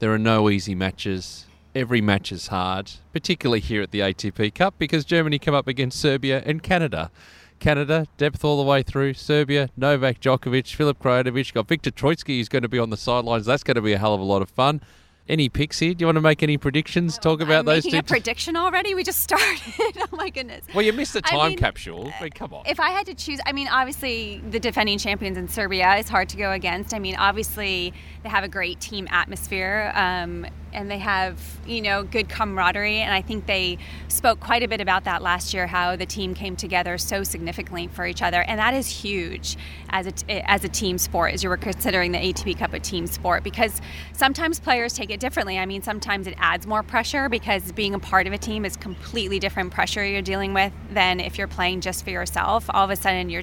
[0.00, 1.46] There are no easy matches.
[1.72, 6.00] Every match is hard, particularly here at the ATP Cup because Germany come up against
[6.00, 7.12] Serbia and Canada.
[7.60, 9.14] Canada, depth all the way through.
[9.14, 11.52] Serbia, Novak Djokovic, Filip Krajinovic.
[11.52, 13.46] Got Viktor Troicki who's going to be on the sidelines.
[13.46, 14.80] That's going to be a hell of a lot of fun.
[15.28, 15.94] Any picks here?
[15.94, 17.16] Do you want to make any predictions?
[17.16, 17.98] Talk about I'm those making two.
[17.98, 18.96] a prediction already.
[18.96, 19.60] We just started.
[19.78, 20.64] oh my goodness.
[20.74, 22.12] well, you missed the I time mean, capsule.
[22.18, 22.64] I mean, come on.
[22.66, 26.28] If I had to choose, I mean, obviously the defending champions in Serbia is hard
[26.30, 26.92] to go against.
[26.94, 29.92] I mean, obviously they have a great team atmosphere.
[29.94, 32.98] Um, and they have, you know, good camaraderie.
[32.98, 33.78] And I think they
[34.08, 37.88] spoke quite a bit about that last year, how the team came together so significantly
[37.88, 39.56] for each other, and that is huge
[39.90, 41.34] as a as a team sport.
[41.34, 43.80] As you were considering the ATP Cup a team sport, because
[44.12, 45.58] sometimes players take it differently.
[45.58, 48.76] I mean, sometimes it adds more pressure because being a part of a team is
[48.76, 52.66] completely different pressure you're dealing with than if you're playing just for yourself.
[52.70, 53.42] All of a sudden, your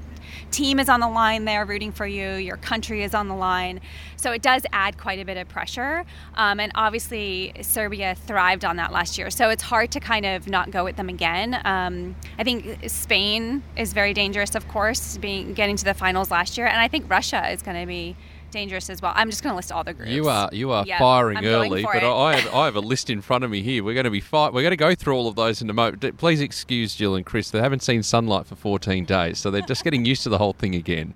[0.52, 3.82] team is on the line there rooting for you, your country is on the line.
[4.18, 6.04] So it does add quite a bit of pressure.
[6.36, 9.30] Um, and obviously, Serbia thrived on that last year.
[9.30, 11.60] So it's hard to kind of not go with them again.
[11.64, 16.58] Um, I think Spain is very dangerous, of course, being getting to the finals last
[16.58, 16.68] year.
[16.68, 18.16] And I think Russia is going to be
[18.52, 19.14] dangerous as well.
[19.16, 20.12] I'm just going to list all the groups.
[20.12, 22.04] You are you are Yeah, firing early, but it.
[22.04, 23.84] I have, I have a list in front of me here.
[23.84, 24.54] We're going to be fight.
[24.54, 26.18] We're going to go through all of those in a moment.
[26.18, 27.52] Please excuse Jill and Chris.
[27.52, 30.54] They haven't seen sunlight for 14 days, so they're just getting used to the whole
[30.54, 31.14] thing again.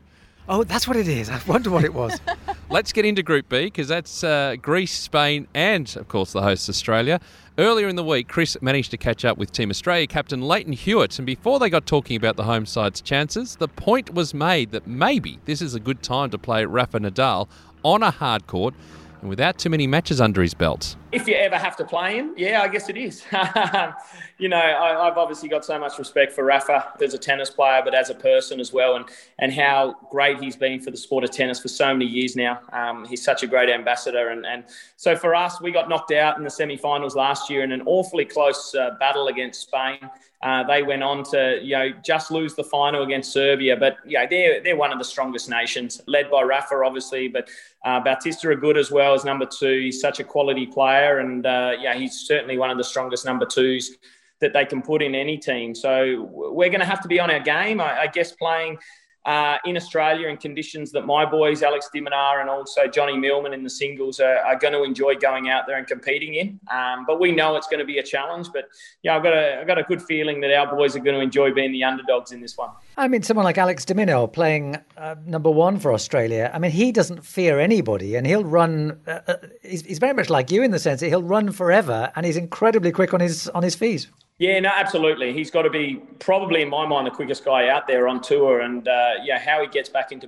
[0.54, 1.30] Oh, that's what it is.
[1.30, 2.20] I wonder what it was.
[2.70, 6.68] Let's get into Group B because that's uh, Greece, Spain, and of course the hosts
[6.68, 7.22] Australia.
[7.58, 11.18] Earlier in the week, Chris managed to catch up with Team Australia captain Lleyton Hewitt,
[11.20, 14.86] and before they got talking about the home side's chances, the point was made that
[14.86, 17.48] maybe this is a good time to play Rafa Nadal
[17.86, 18.74] on a hard court
[19.22, 20.98] and without too many matches under his belt.
[21.12, 23.24] If you ever have to play him, yeah, I guess it is.
[24.38, 27.82] you know, I, I've obviously got so much respect for Rafa as a tennis player,
[27.84, 29.06] but as a person as well, and
[29.39, 32.62] and how great he's been for the sport of tennis for so many years now.
[32.71, 34.63] Um, he's such a great ambassador, and and
[34.95, 38.26] so for us, we got knocked out in the semi-finals last year in an awfully
[38.26, 40.00] close uh, battle against Spain.
[40.43, 44.26] Uh, they went on to, you know, just lose the final against Serbia, but yeah,
[44.26, 47.47] they're they're one of the strongest nations, led by Rafa, obviously, but
[47.84, 49.82] uh, Bautista Agut as well as number two.
[49.82, 53.46] He's such a quality player, and uh, yeah, he's certainly one of the strongest number
[53.46, 53.98] twos
[54.40, 55.76] that they can put in any team.
[55.76, 57.80] So we're going to have to be on our game.
[57.80, 58.80] I, I guess playing
[59.26, 63.54] uh, in Australia in conditions that my boys, Alex de Minaur and also Johnny Millman
[63.54, 66.60] in the singles, are, are going to enjoy going out there and competing in.
[66.72, 68.48] Um, but we know it's going to be a challenge.
[68.52, 68.70] But
[69.04, 71.22] yeah, I've got a, I've got a good feeling that our boys are going to
[71.22, 72.70] enjoy being the underdogs in this one.
[72.98, 76.50] I mean, someone like Alex de Minaur playing uh, number one for Australia.
[76.54, 79.00] I mean, he doesn't fear anybody, and he'll run.
[79.06, 82.12] Uh, uh, he's, he's very much like you in the sense that he'll run forever,
[82.16, 84.08] and he's incredibly quick on his on his feet.
[84.41, 85.34] Yeah, no, absolutely.
[85.34, 88.62] He's got to be probably, in my mind, the quickest guy out there on tour.
[88.62, 90.27] And uh, yeah, how he gets back into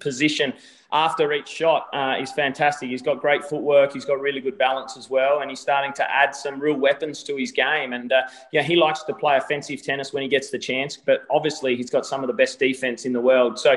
[0.00, 0.52] position
[0.90, 2.88] after each shot uh, is fantastic.
[2.88, 3.92] He's got great footwork.
[3.92, 7.22] He's got really good balance as well, and he's starting to add some real weapons
[7.22, 7.92] to his game.
[7.92, 8.22] And uh,
[8.52, 10.96] yeah, he likes to play offensive tennis when he gets the chance.
[10.96, 13.60] But obviously, he's got some of the best defense in the world.
[13.60, 13.76] So.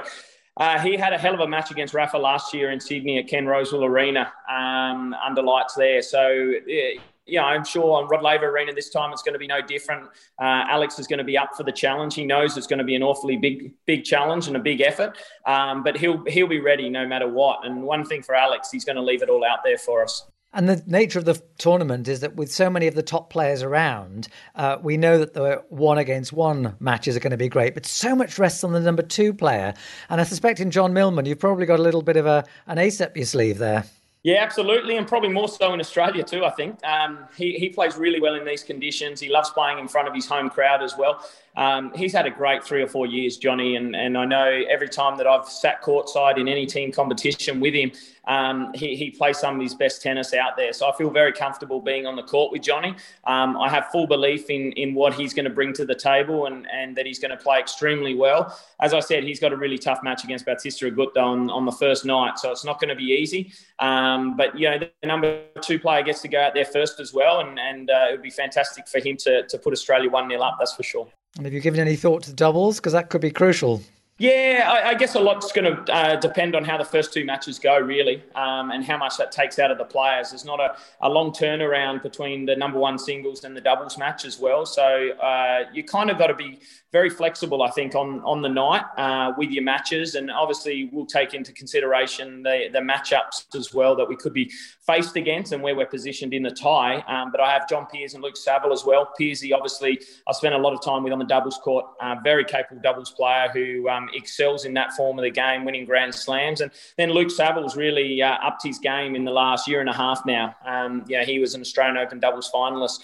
[0.57, 3.27] Uh, he had a hell of a match against Rafa last year in Sydney at
[3.27, 6.01] Ken Rosewall Arena um, under lights there.
[6.01, 6.91] So, yeah,
[7.25, 10.05] yeah, I'm sure on Rod Laver Arena this time it's going to be no different.
[10.39, 12.15] Uh, Alex is going to be up for the challenge.
[12.15, 15.17] He knows it's going to be an awfully big, big challenge and a big effort,
[15.45, 17.65] um, but he'll he'll be ready no matter what.
[17.65, 20.25] And one thing for Alex, he's going to leave it all out there for us.
[20.53, 23.61] And the nature of the tournament is that with so many of the top players
[23.61, 27.73] around, uh, we know that the one against one matches are going to be great,
[27.73, 29.73] but so much rests on the number two player.
[30.09, 32.77] And I suspect in John Millman, you've probably got a little bit of a an
[32.77, 33.83] ace up your sleeve there.
[34.25, 36.45] Yeah, absolutely, and probably more so in Australia too.
[36.45, 39.19] I think um, he he plays really well in these conditions.
[39.19, 41.23] He loves playing in front of his home crowd as well.
[41.57, 44.89] Um, he's had a great three or four years, Johnny, and, and I know every
[44.89, 47.91] time that I've sat courtside in any team competition with him,
[48.27, 50.73] um, he, he plays some of his best tennis out there.
[50.73, 52.95] So I feel very comfortable being on the court with Johnny.
[53.25, 56.47] Um, I have full belief in, in what he's going to bring to the table
[56.47, 58.57] and, and that he's going to play extremely well.
[58.79, 61.71] As I said, he's got a really tough match against Bautista Agut on, on the
[61.71, 63.53] first night, so it's not going to be easy.
[63.79, 67.13] Um, but, you know, the number two player gets to go out there first as
[67.13, 70.29] well, and, and uh, it would be fantastic for him to, to put Australia 1
[70.29, 71.07] 0 up, that's for sure.
[71.37, 72.77] And have you given any thought to doubles?
[72.77, 73.81] Because that could be crucial.
[74.17, 77.25] Yeah, I, I guess a lot's going to uh, depend on how the first two
[77.25, 80.30] matches go, really, um, and how much that takes out of the players.
[80.30, 84.23] There's not a, a long turnaround between the number one singles and the doubles match
[84.23, 84.65] as well.
[84.65, 86.62] So uh, you kind of got to be
[86.93, 91.06] very flexible, I think, on on the night uh, with your matches, and obviously we'll
[91.06, 94.49] take into consideration the the matchups as well that we could be
[94.88, 97.04] faced against and where we're positioned in the tie.
[97.10, 99.12] Um, but I have John Peers and Luke Saville as well.
[99.19, 101.86] Peersy, obviously, I spent a lot of time with on the doubles court.
[102.01, 105.85] Uh, very capable doubles player who um, excels in that form of the game, winning
[105.85, 106.61] Grand Slams.
[106.61, 109.93] And then Luke Saville's really uh, upped his game in the last year and a
[109.93, 110.55] half now.
[110.65, 113.03] Um, yeah, he was an Australian Open doubles finalist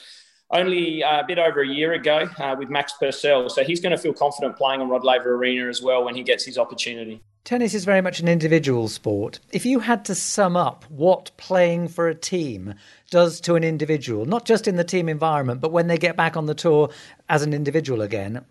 [0.52, 3.50] only a bit over a year ago uh, with Max Purcell.
[3.50, 6.24] So he's going to feel confident playing on Rod Laver Arena as well when he
[6.24, 7.22] gets his opportunity.
[7.44, 9.40] Tennis is very much an individual sport.
[9.52, 12.76] If you had to sum up what playing for a team
[13.10, 16.38] does to an individual, not just in the team environment, but when they get back
[16.38, 16.92] on the tour
[17.30, 18.46] as an individual again,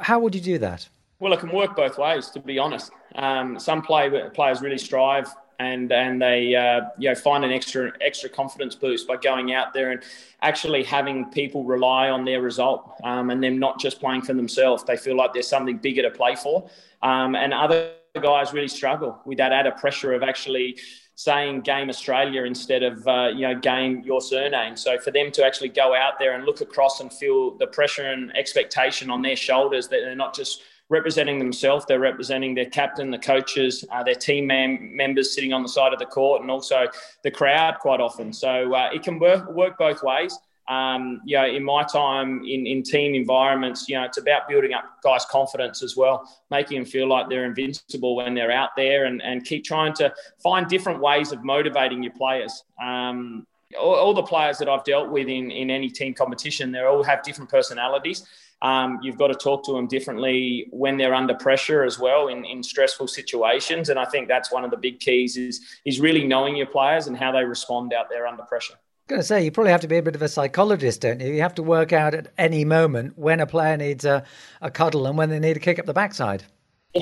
[0.00, 0.88] how would you do that?
[1.18, 2.92] Well, it can work both ways, to be honest.
[3.14, 7.92] Um, some play, players really strive and and they uh, you know find an extra
[8.00, 10.02] extra confidence boost by going out there and
[10.42, 14.84] actually having people rely on their result um, and them not just playing for themselves.
[14.84, 16.68] They feel like there's something bigger to play for,
[17.02, 20.78] um, and other guys really struggle with that added pressure of actually
[21.18, 24.76] saying game Australia instead of uh, you know game your surname.
[24.76, 28.10] So for them to actually go out there and look across and feel the pressure
[28.10, 31.84] and expectation on their shoulders that they're not just representing themselves.
[31.86, 35.92] They're representing their captain, the coaches, uh, their team man- members sitting on the side
[35.92, 36.86] of the court, and also
[37.22, 38.32] the crowd quite often.
[38.32, 40.38] So uh, it can work work both ways.
[40.68, 44.74] Um, you know, in my time in, in team environments, you know, it's about building
[44.74, 49.04] up guys' confidence as well, making them feel like they're invincible when they're out there
[49.04, 52.64] and, and keep trying to find different ways of motivating your players.
[52.82, 53.46] Um,
[53.78, 57.02] all, all, the players that I've dealt with in, in any team competition, they all
[57.04, 58.26] have different personalities.
[58.62, 62.44] Um, you've got to talk to them differently when they're under pressure as well in,
[62.44, 63.90] in stressful situations.
[63.90, 67.06] And I think that's one of the big keys is, is really knowing your players
[67.06, 68.74] and how they respond out there under pressure.
[68.74, 71.20] I'm going to say, you probably have to be a bit of a psychologist, don't
[71.20, 71.32] you?
[71.32, 74.24] You have to work out at any moment when a player needs a,
[74.60, 76.42] a cuddle and when they need a kick up the backside.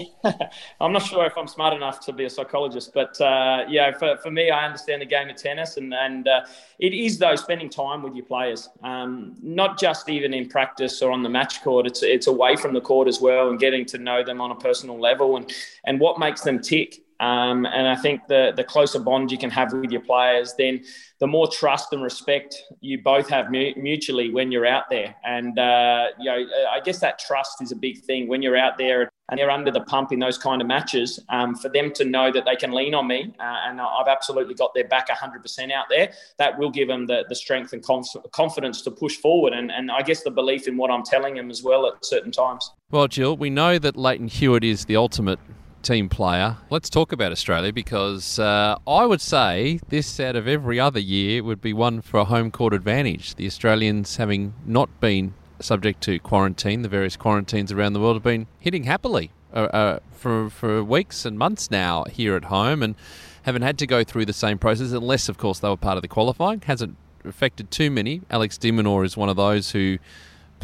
[0.80, 4.16] I'm not sure if I'm smart enough to be a psychologist, but uh, yeah, for,
[4.18, 6.40] for me, I understand the game of tennis, and and uh,
[6.78, 11.10] it is though spending time with your players, um, not just even in practice or
[11.10, 11.86] on the match court.
[11.86, 14.56] It's it's away from the court as well, and getting to know them on a
[14.56, 15.52] personal level, and
[15.84, 17.03] and what makes them tick.
[17.24, 20.84] Um, and I think the the closer bond you can have with your players, then
[21.20, 25.14] the more trust and respect you both have mutually when you're out there.
[25.24, 28.76] And uh, you know, I guess that trust is a big thing when you're out
[28.76, 31.18] there and they're under the pump in those kind of matches.
[31.30, 34.54] Um, for them to know that they can lean on me, uh, and I've absolutely
[34.54, 36.12] got their back 100% out there.
[36.36, 39.90] That will give them the, the strength and conf- confidence to push forward, and, and
[39.90, 42.70] I guess the belief in what I'm telling them as well at certain times.
[42.90, 45.38] Well, Jill, we know that Lleyton Hewitt is the ultimate
[45.84, 46.56] team player.
[46.70, 51.44] Let's talk about Australia because uh, I would say this out of every other year
[51.44, 53.34] would be one for a home court advantage.
[53.36, 58.22] The Australians having not been subject to quarantine, the various quarantines around the world have
[58.22, 62.96] been hitting happily uh, uh, for for weeks and months now here at home and
[63.42, 66.02] haven't had to go through the same process unless, of course, they were part of
[66.02, 66.62] the qualifying.
[66.62, 68.22] Hasn't affected too many.
[68.30, 69.98] Alex de Minaur is one of those who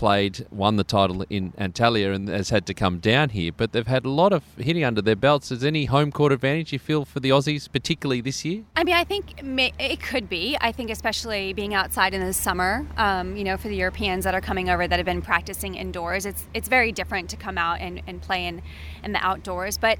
[0.01, 3.53] played, won the title in Antalya and has had to come down here.
[3.55, 5.53] But they've had a lot of hitting under their belts.
[5.53, 8.65] Is any home court advantage you feel for the Aussies, particularly this year?
[8.77, 9.43] I mean, I think
[9.79, 10.57] it could be.
[10.59, 14.35] I think especially being outside in the summer, um, you know, for the Europeans that
[14.35, 17.81] are coming over that have been practicing indoors, it's it's very different to come out
[17.81, 18.63] and, and play in,
[19.05, 19.77] in the outdoors.
[19.77, 19.99] But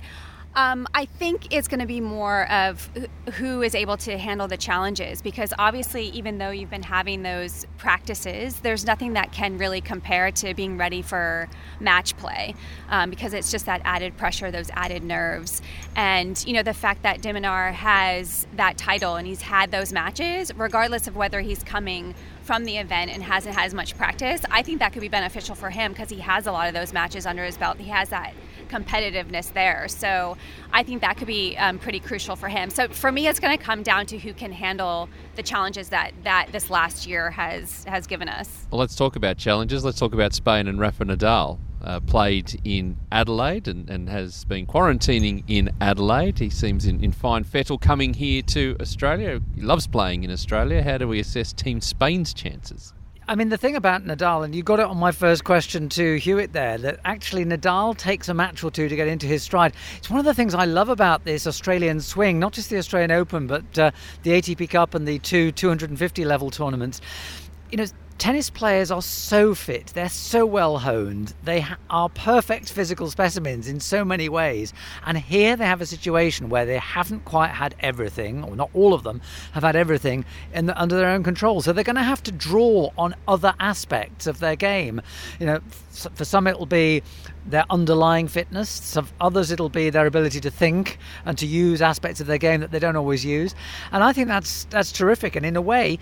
[0.57, 2.91] um, I think it's going to be more of
[3.35, 7.67] who is able to handle the challenges because obviously, even though you've been having those
[7.79, 12.57] practices, there's nothing that can really compare to being ready for match play
[12.89, 15.63] um, because it's just that added pressure, those added nerves.
[15.95, 19.93] And, you know, the fact that de Minaur has that title and he's had those
[19.93, 24.43] matches, regardless of whether he's coming from the event and hasn't had as much practice,
[24.51, 26.93] I think that could be beneficial for him because he has a lot of those
[26.93, 27.79] matches under his belt.
[27.79, 28.35] He has that
[28.71, 29.89] competitiveness there.
[29.89, 30.37] So
[30.73, 32.71] I think that could be um, pretty crucial for him.
[32.71, 36.13] So for me, it's going to come down to who can handle the challenges that
[36.25, 38.67] that this last year has has given us.
[38.71, 39.85] Well, let's talk about challenges.
[39.85, 41.59] Let's talk about Spain and Rafa Nadal.
[41.83, 46.39] Uh, played in Adelaide and, and has been quarantining in Adelaide.
[46.39, 49.41] He seems in, in fine fettle coming here to Australia.
[49.55, 50.83] He loves playing in Australia.
[50.83, 52.93] How do we assess Team Spain's chances?
[53.31, 56.17] I mean, the thing about Nadal, and you got it on my first question to
[56.17, 59.73] Hewitt there, that actually Nadal takes a match or two to get into his stride.
[59.99, 63.13] It's one of the things I love about this Australian swing, not just the Australian
[63.13, 63.93] Open, but uh,
[64.25, 67.01] the ATP Cup and the two 250 level tournaments.
[67.71, 67.87] You know,
[68.21, 73.67] tennis players are so fit, they're so well honed, they ha- are perfect physical specimens
[73.67, 74.75] in so many ways.
[75.07, 78.93] And here they have a situation where they haven't quite had everything, or not all
[78.93, 81.63] of them have had everything the, under their own control.
[81.63, 85.01] So they're going to have to draw on other aspects of their game.
[85.39, 85.61] You know,
[86.15, 87.03] for some it'll be
[87.47, 92.21] their underlying fitness, some others it'll be their ability to think and to use aspects
[92.21, 93.55] of their game that they don't always use.
[93.93, 95.37] And I think that's that's terrific.
[95.37, 95.99] And in a way,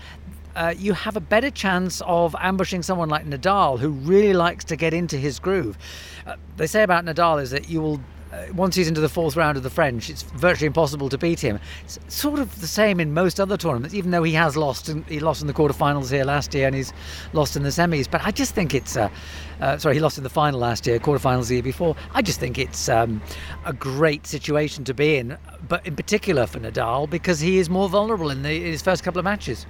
[0.55, 4.75] uh, you have a better chance of ambushing someone like Nadal, who really likes to
[4.75, 5.77] get into his groove.
[6.25, 7.99] Uh, they say about Nadal is that you will
[8.31, 11.39] uh, once he's into the fourth round of the French, it's virtually impossible to beat
[11.39, 11.59] him.
[11.83, 14.87] It's sort of the same in most other tournaments, even though he has lost.
[14.87, 16.93] And he lost in the quarterfinals here last year, and he's
[17.33, 18.09] lost in the semis.
[18.09, 18.95] But I just think it's.
[18.95, 19.09] Uh,
[19.77, 21.95] sorry, he lost in the final last year, quarterfinals the year before.
[22.13, 23.21] I just think it's um,
[23.65, 25.37] a great situation to be in,
[25.67, 29.03] but in particular for Nadal because he is more vulnerable in, the, in his first
[29.03, 29.65] couple of matches.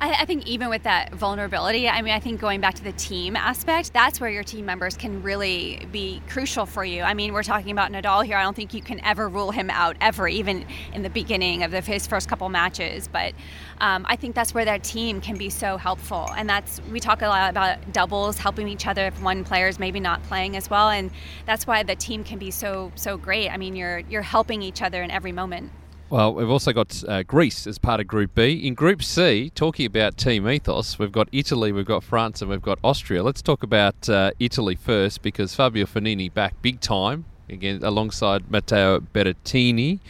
[0.00, 2.92] I, I, think even with that vulnerability, I mean, I think going back to the
[2.92, 7.02] team aspect, that's where your team members can really be crucial for you.
[7.02, 8.38] I mean, we're talking about Nadal here.
[8.38, 11.70] I don't think you can ever rule him out ever, even in the beginning of
[11.70, 13.08] the, his first couple matches.
[13.08, 13.34] But
[13.80, 16.30] um, I think that's where that team can be so helpful.
[16.34, 19.78] And that's we talk a lot about doubles helping each other if one player is
[19.78, 21.10] maybe not playing as well, and
[21.44, 23.50] that's why the team can be so so great.
[23.50, 25.72] I mean, you're you're helping each other in every moment.
[26.10, 28.66] Well, we've also got uh, Greece as part of Group B.
[28.66, 32.60] In Group C, talking about team ethos, we've got Italy, we've got France, and we've
[32.60, 33.22] got Austria.
[33.22, 38.98] Let's talk about uh, Italy first because Fabio Fognini back big time again alongside Matteo
[38.98, 40.00] Berrettini.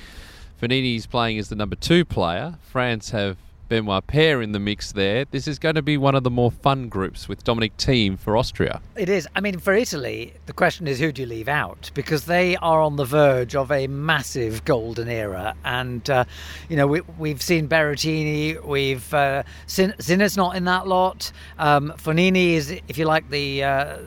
[0.58, 2.54] Fognini's playing as the number two player.
[2.62, 3.36] France have
[3.70, 5.24] Benoit Paire in the mix there.
[5.30, 8.36] This is going to be one of the more fun groups with Dominic Thiem for
[8.36, 8.82] Austria.
[8.96, 9.28] It is.
[9.36, 11.92] I mean, for Italy, the question is who do you leave out?
[11.94, 15.54] Because they are on the verge of a massive golden era.
[15.64, 16.24] And, uh,
[16.68, 19.14] you know, we, have seen Berrettini, we've.
[19.14, 21.30] Uh, Sin- Sinner's not in that lot.
[21.56, 23.62] Um, Fognini is, if you like, the.
[23.62, 23.98] Uh,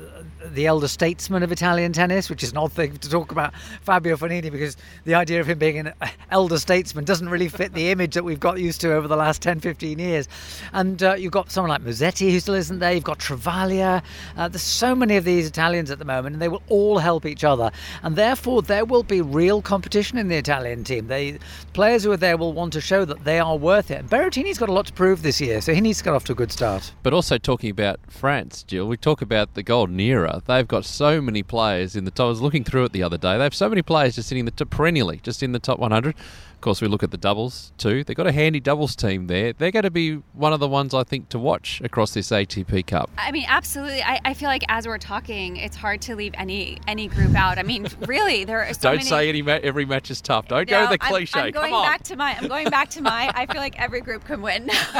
[0.46, 4.16] the elder statesman of Italian tennis, which is an odd thing to talk about Fabio
[4.16, 5.94] Fognini because the idea of him being an
[6.32, 9.42] elder statesman doesn't really fit the image that we've got used to over the last
[9.42, 10.28] 10, 15 years.
[10.74, 14.04] And uh, you've got someone like Musetti who still isn't there, you've got Travaglia.
[14.38, 17.26] Uh, there's so many of these Italians at the moment, and they will all help
[17.26, 17.72] each other.
[18.02, 21.08] And therefore, there will be real competition in the Italian team.
[21.08, 21.40] They
[21.74, 24.00] Players who are there will want to show that they are worth it.
[24.00, 26.24] And Berrettini's got a lot to prove this year, so he needs to get off
[26.26, 26.92] to a good start.
[27.02, 31.22] But also talking about France, Jill, we talk about the golden era They've got so
[31.22, 32.26] many players in the top.
[32.26, 33.38] I was looking through it the other day.
[33.38, 36.16] They have so many players just sitting the top, perennially, just in the top 100.
[36.16, 38.06] Of course, we look at the doubles too.
[38.06, 39.52] They've got a handy doubles team there.
[39.52, 42.88] They're going to be one of the ones I think to watch across this ATP
[42.88, 43.10] Cup.
[43.18, 44.02] I mean, absolutely.
[44.02, 47.60] I, I feel like as we're talking, it's hard to leave any any group out.
[47.60, 49.10] I mean, really, there are so Don't many...
[49.10, 50.48] say any ma- every match is tough.
[50.48, 51.38] Don't no, go with the cliche.
[51.38, 51.86] I'm, I'm going Come on.
[51.86, 52.38] back to my.
[52.38, 53.30] I'm going back to my.
[53.36, 54.68] I feel like every group can win.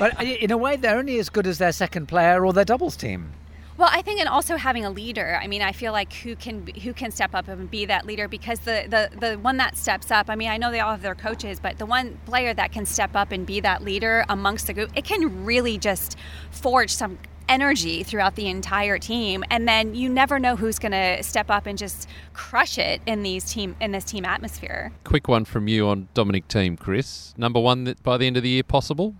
[0.00, 2.64] but uh, in a way, they're only as good as their second player or their
[2.64, 3.30] doubles team.
[3.76, 5.38] Well, I think, and also having a leader.
[5.42, 8.28] I mean, I feel like who can who can step up and be that leader
[8.28, 10.30] because the the the one that steps up.
[10.30, 12.86] I mean, I know they all have their coaches, but the one player that can
[12.86, 16.16] step up and be that leader amongst the group, it can really just
[16.52, 17.18] forge some
[17.48, 21.66] energy throughout the entire team and then you never know who's going to step up
[21.66, 25.86] and just crush it in these team in this team atmosphere quick one from you
[25.86, 29.14] on dominic thiem chris number one by the end of the year possible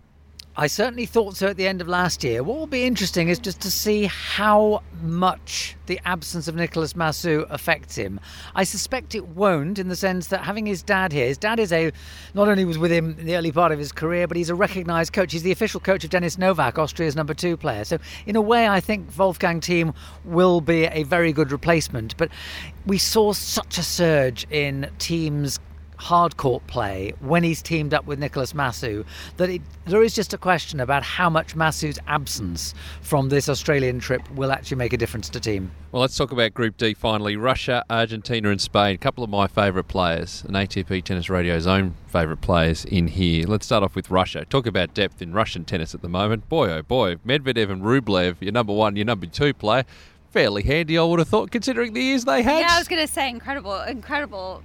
[0.56, 2.44] I certainly thought so at the end of last year.
[2.44, 7.44] What will be interesting is just to see how much the absence of Nicolas Massu
[7.50, 8.20] affects him.
[8.54, 11.72] I suspect it won't, in the sense that having his dad here, his dad is
[11.72, 11.90] a
[12.34, 14.54] not only was with him in the early part of his career, but he's a
[14.54, 15.32] recognised coach.
[15.32, 17.82] He's the official coach of Dennis Novak, Austria's number two player.
[17.82, 19.92] So in a way, I think Wolfgang Thiem
[20.24, 22.16] will be a very good replacement.
[22.16, 22.28] But
[22.86, 25.58] we saw such a surge in Thiem's
[26.04, 29.06] hard court play when he's teamed up with Nicolas Massu
[29.38, 34.00] that it, there is just a question about how much Massu's absence from this Australian
[34.00, 35.70] trip will actually make a difference to Thiem.
[35.92, 37.36] Well, let's talk about Group D finally.
[37.36, 38.96] Russia, Argentina, and Spain.
[38.96, 43.46] A couple of my favourite players, and ATP Tennis Radio's own favourite players in here.
[43.46, 44.44] Let's start off with Russia.
[44.44, 46.50] Talk about depth in Russian tennis at the moment.
[46.50, 49.84] Boy, oh boy, Medvedev and Rublev, your number one, your number two player.
[50.32, 52.58] Fairly handy, I would have thought, considering the years they had.
[52.58, 54.62] Yeah, I was going to say incredible, incredible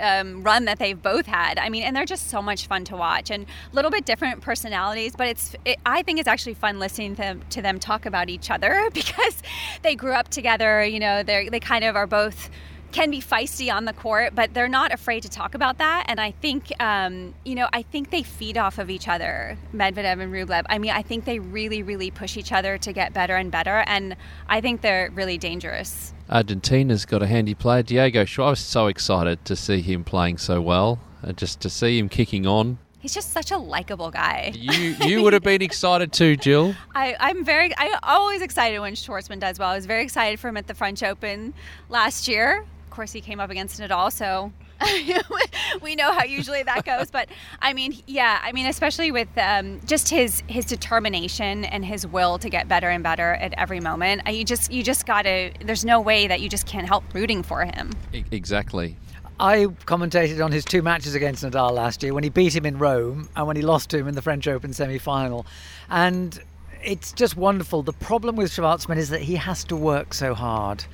[0.00, 1.58] um, run that they've both had.
[1.58, 4.40] I mean, and they're just so much fun to watch and a little bit different
[4.40, 8.06] personalities, but it's it, I think it's actually fun listening to them, to them talk
[8.06, 9.42] about each other because
[9.82, 10.84] they grew up together.
[10.84, 12.50] You know, they they kind of are both
[12.92, 16.04] can be feisty on the court, but they're not afraid to talk about that.
[16.08, 20.20] And I think, um, you know, I think they feed off of each other, Medvedev
[20.20, 20.64] and Rublev.
[20.68, 23.82] I mean, I think they really, really push each other to get better and better.
[23.86, 24.16] And
[24.48, 26.12] I think they're really dangerous.
[26.30, 28.46] Argentina's got a handy player, Diego Schwartz.
[28.46, 32.08] I was so excited to see him playing so well, uh, just to see him
[32.08, 32.78] kicking on.
[32.98, 34.52] He's just such a likable guy.
[34.54, 36.76] You you would have been excited too, Jill.
[36.94, 39.70] I, I'm very I'm always excited when Schwartzman does well.
[39.70, 41.52] I was very excited for him at the French Open
[41.88, 44.52] last year course, he came up against Nadal, so
[45.82, 47.10] we know how usually that goes.
[47.10, 47.28] But
[47.60, 52.38] I mean, yeah, I mean, especially with um, just his his determination and his will
[52.38, 54.22] to get better and better at every moment.
[54.28, 55.52] You just you just gotta.
[55.64, 57.90] There's no way that you just can't help rooting for him.
[58.30, 58.96] Exactly.
[59.40, 62.78] I commentated on his two matches against Nadal last year when he beat him in
[62.78, 65.46] Rome and when he lost to him in the French Open semi final.
[65.90, 66.40] And
[66.84, 67.82] it's just wonderful.
[67.82, 70.84] The problem with Schwartzman is that he has to work so hard.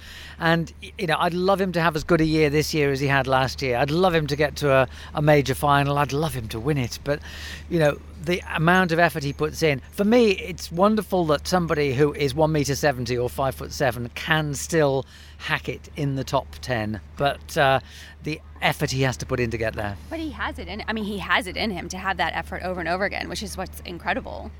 [0.40, 3.00] And, you know, I'd love him to have as good a year this year as
[3.00, 3.76] he had last year.
[3.76, 5.98] I'd love him to get to a, a major final.
[5.98, 6.98] I'd love him to win it.
[7.02, 7.20] But,
[7.68, 9.80] you know, the amount of effort he puts in.
[9.90, 14.10] For me, it's wonderful that somebody who is one meter seventy or five foot seven
[14.14, 15.06] can still
[15.38, 17.00] hack it in the top ten.
[17.16, 17.80] But uh,
[18.22, 19.96] the effort he has to put in to get there.
[20.10, 20.84] But he has it in.
[20.86, 23.28] I mean, he has it in him to have that effort over and over again,
[23.28, 24.50] which is what's incredible.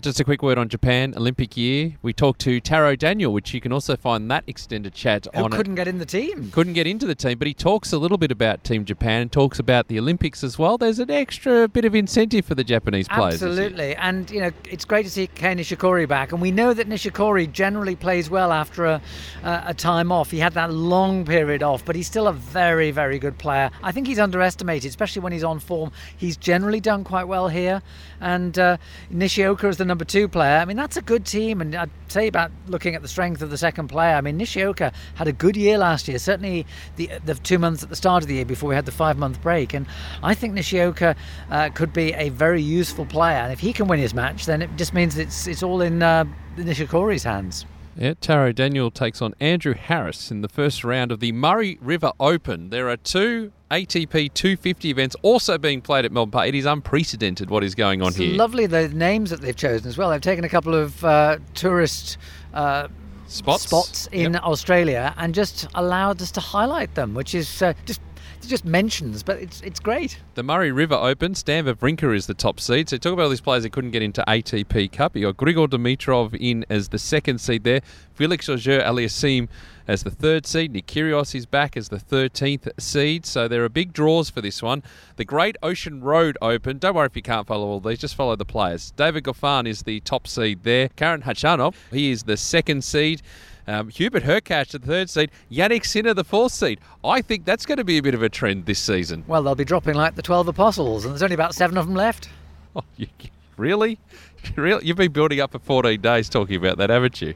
[0.00, 1.92] Just a quick word on Japan Olympic year.
[2.00, 5.50] We talked to Taro Daniel, which you can also find that extended chat Who on.
[5.50, 5.76] couldn't it.
[5.76, 6.50] get in the team?
[6.52, 9.30] Couldn't get into the team, but he talks a little bit about Team Japan and
[9.30, 10.78] talks about the Olympics as well.
[10.78, 13.42] There's an extra bit of incentive for the Japanese players.
[13.42, 16.88] Absolutely, and you know it's great to see Kei Nishikori back, and we know that
[16.88, 19.02] Nishikori generally plays well after a,
[19.44, 20.30] a, a time off.
[20.30, 23.70] He had that long period off, but he's still a very, very good player.
[23.82, 25.92] I think he's underestimated, especially when he's on form.
[26.16, 27.82] He's generally done quite well here,
[28.18, 28.78] and uh,
[29.10, 30.58] Nishioka is the number two player.
[30.58, 33.50] I mean that's a good team, and I'd say about looking at the strength of
[33.50, 34.14] the second player.
[34.14, 36.64] I mean Nishioka had a good year last year, certainly
[36.96, 39.18] the the two months at the start of the year before we had the five
[39.18, 39.86] month break, and
[40.22, 41.16] I think Nishioka
[41.50, 43.38] uh, could be a very useful player.
[43.38, 46.02] And if he can win his match, then it just means it's it's all in
[46.02, 46.24] uh,
[46.56, 47.66] Nishikori's hands.
[47.96, 52.12] Yeah, Taro Daniel takes on Andrew Harris in the first round of the Murray River
[52.20, 52.70] Open.
[52.70, 56.48] There are two ATP 250 events also being played at Melbourne Park.
[56.48, 58.34] It is unprecedented what is going on It's here.
[58.36, 60.10] lovely the names that they've chosen as well.
[60.10, 62.18] They've taken a couple of uh, tourist
[62.52, 62.88] uh,
[63.28, 64.08] Spots?
[64.10, 64.42] in Yep.
[64.42, 68.00] Australia and just allowed us to highlight them, which is uh, just
[68.48, 70.18] just mentions, but it's it's great.
[70.34, 72.88] The Murray River Open, Stan Wawrinka is the top seed.
[72.88, 75.16] So talk about all these players that couldn't get into ATP Cup.
[75.16, 77.80] You got Grigor Dimitrov in as the second seed there.
[78.14, 79.48] Felix Auger Aliassime
[79.88, 80.72] as the third seed.
[80.72, 83.26] Nick Kyrgios is back as the 13th seed.
[83.26, 84.82] So there are big draws for this one.
[85.16, 86.78] The Great Ocean Road Open.
[86.78, 87.98] Don't worry if you can't follow all these.
[87.98, 88.92] Just follow the players.
[88.92, 90.88] David Goffin is the top seed there.
[90.90, 93.22] Karen Khachanov, he is the second seed.
[93.70, 95.30] Um, Hubert Hurkacz, the third seed.
[95.48, 96.80] Jannik Sinner, the fourth seed.
[97.04, 99.22] I think that's going to be a bit of a trend this season.
[99.28, 101.94] Well, they'll be dropping like the twelve apostles, and there's only about seven of them
[101.94, 102.28] left.
[102.76, 103.08] Oh, you,
[103.56, 103.98] really?
[104.56, 104.86] really?
[104.86, 107.34] You've been building up for 14 days talking about that, haven't you?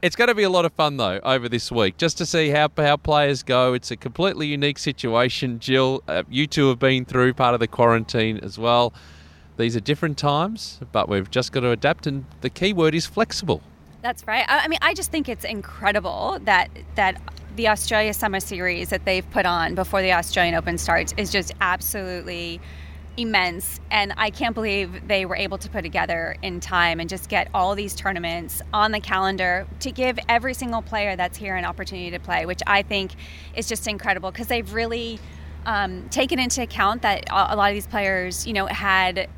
[0.00, 2.48] It's going to be a lot of fun, though, over this week, just to see
[2.48, 3.74] how, how players go.
[3.74, 5.58] It's a completely unique situation.
[5.58, 8.94] Jill, uh, you two have been through part of the quarantine as well.
[9.58, 13.04] These are different times, but we've just got to adapt, and the key word is
[13.04, 13.62] flexible.
[14.02, 14.44] That's right.
[14.48, 17.20] I I mean, I just think it's incredible that that
[17.54, 21.52] the Australia Summer Series that they've put on before the Australian Open starts is just
[21.60, 22.60] absolutely
[23.18, 27.28] immense and I can't believe they were able to put together in time and just
[27.28, 31.66] get all these tournaments on the calendar to give every single player that's here an
[31.66, 33.12] opportunity to play, which I think
[33.54, 35.20] is just incredible because they've really
[35.66, 39.28] um, taken into account that a lot of these players, you know, had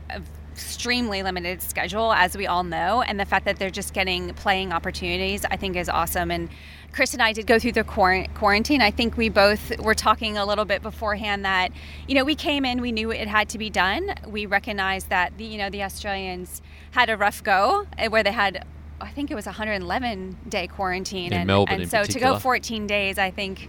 [0.55, 4.73] extremely limited schedule, as we all know, and the fact that they're just getting playing
[4.73, 6.31] opportunities, I think, is awesome.
[6.31, 6.49] And
[6.93, 8.81] Chris and I did go through the quarantine.
[8.81, 11.73] I think we both were talking a little bit beforehand that,
[12.07, 14.15] you know, we came in, we knew it had to be done.
[14.29, 18.33] We recognized that, the, you know, the Australians had a rough go eh, where they
[18.33, 18.65] had.
[19.01, 22.87] I think it was 111 day quarantine, In and, Melbourne and so to go 14
[22.87, 23.69] days, I think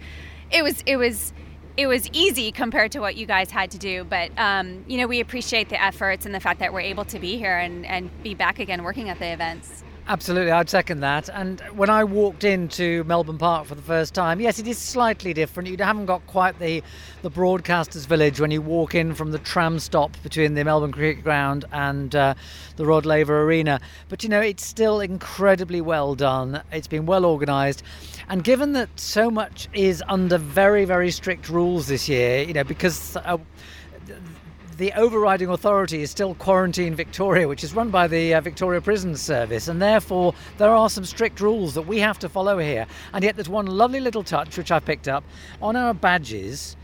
[0.51, 1.33] it was it was
[1.77, 4.03] it was easy compared to what you guys had to do.
[4.03, 7.19] But um, you know, we appreciate the efforts and the fact that we're able to
[7.19, 9.84] be here and, and be back again working at the events.
[10.07, 11.29] Absolutely, I'd second that.
[11.29, 15.33] And when I walked into Melbourne Park for the first time, yes, it is slightly
[15.33, 15.67] different.
[15.67, 16.83] You haven't got quite the
[17.23, 21.23] the broadcasters' village when you walk in from the tram stop between the Melbourne Cricket
[21.23, 22.35] Ground and uh,
[22.75, 23.79] the Rod Laver Arena.
[24.07, 26.61] But you know, it's still incredibly well done.
[26.71, 27.81] It's been well organised,
[28.29, 32.63] and given that so much is under very very strict rules this year, you know,
[32.63, 33.17] because.
[33.17, 33.37] Uh,
[34.77, 39.15] the overriding authority is still Quarantine Victoria, which is run by the uh, Victoria Prison
[39.15, 42.85] Service, and therefore there are some strict rules that we have to follow here.
[43.13, 45.23] And yet, there's one lovely little touch which I picked up
[45.61, 46.75] on our badges.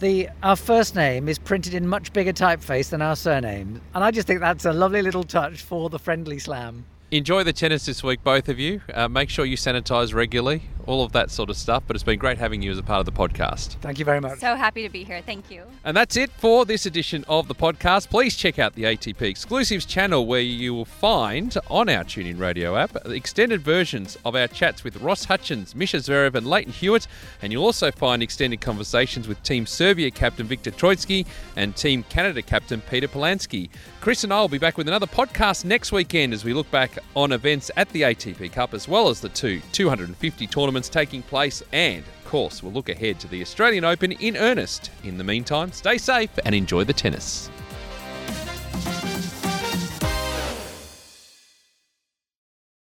[0.00, 4.10] The our first name is printed in much bigger typeface than our surname, and I
[4.10, 6.84] just think that's a lovely little touch for the friendly slam.
[7.10, 8.82] Enjoy the tennis this week, both of you.
[8.92, 11.84] Uh, make sure you sanitise regularly, all of that sort of stuff.
[11.86, 13.76] But it's been great having you as a part of the podcast.
[13.80, 14.38] Thank you very much.
[14.40, 15.22] So happy to be here.
[15.24, 15.62] Thank you.
[15.84, 18.08] And that's it for this edition of the podcast.
[18.08, 22.76] Please check out the ATP Exclusives channel where you will find on our TuneIn Radio
[22.76, 27.06] app uh, extended versions of our chats with Ross Hutchins, Mischa Zverev, and Lleyton Hewitt.
[27.42, 31.26] And you'll also find extended conversations with Team Serbia captain Viktor Troicki
[31.56, 33.68] and Team Canada captain Peter Polansky.
[34.00, 36.98] Chris and I will be back with another podcast next weekend as we look back
[37.14, 40.46] on events at the ATP Cup as well as the two 250
[40.78, 44.90] tournaments taking place and of course, we'll look ahead to the Australian Open in earnest.
[45.02, 47.50] In the meantime, stay safe and enjoy the tennis.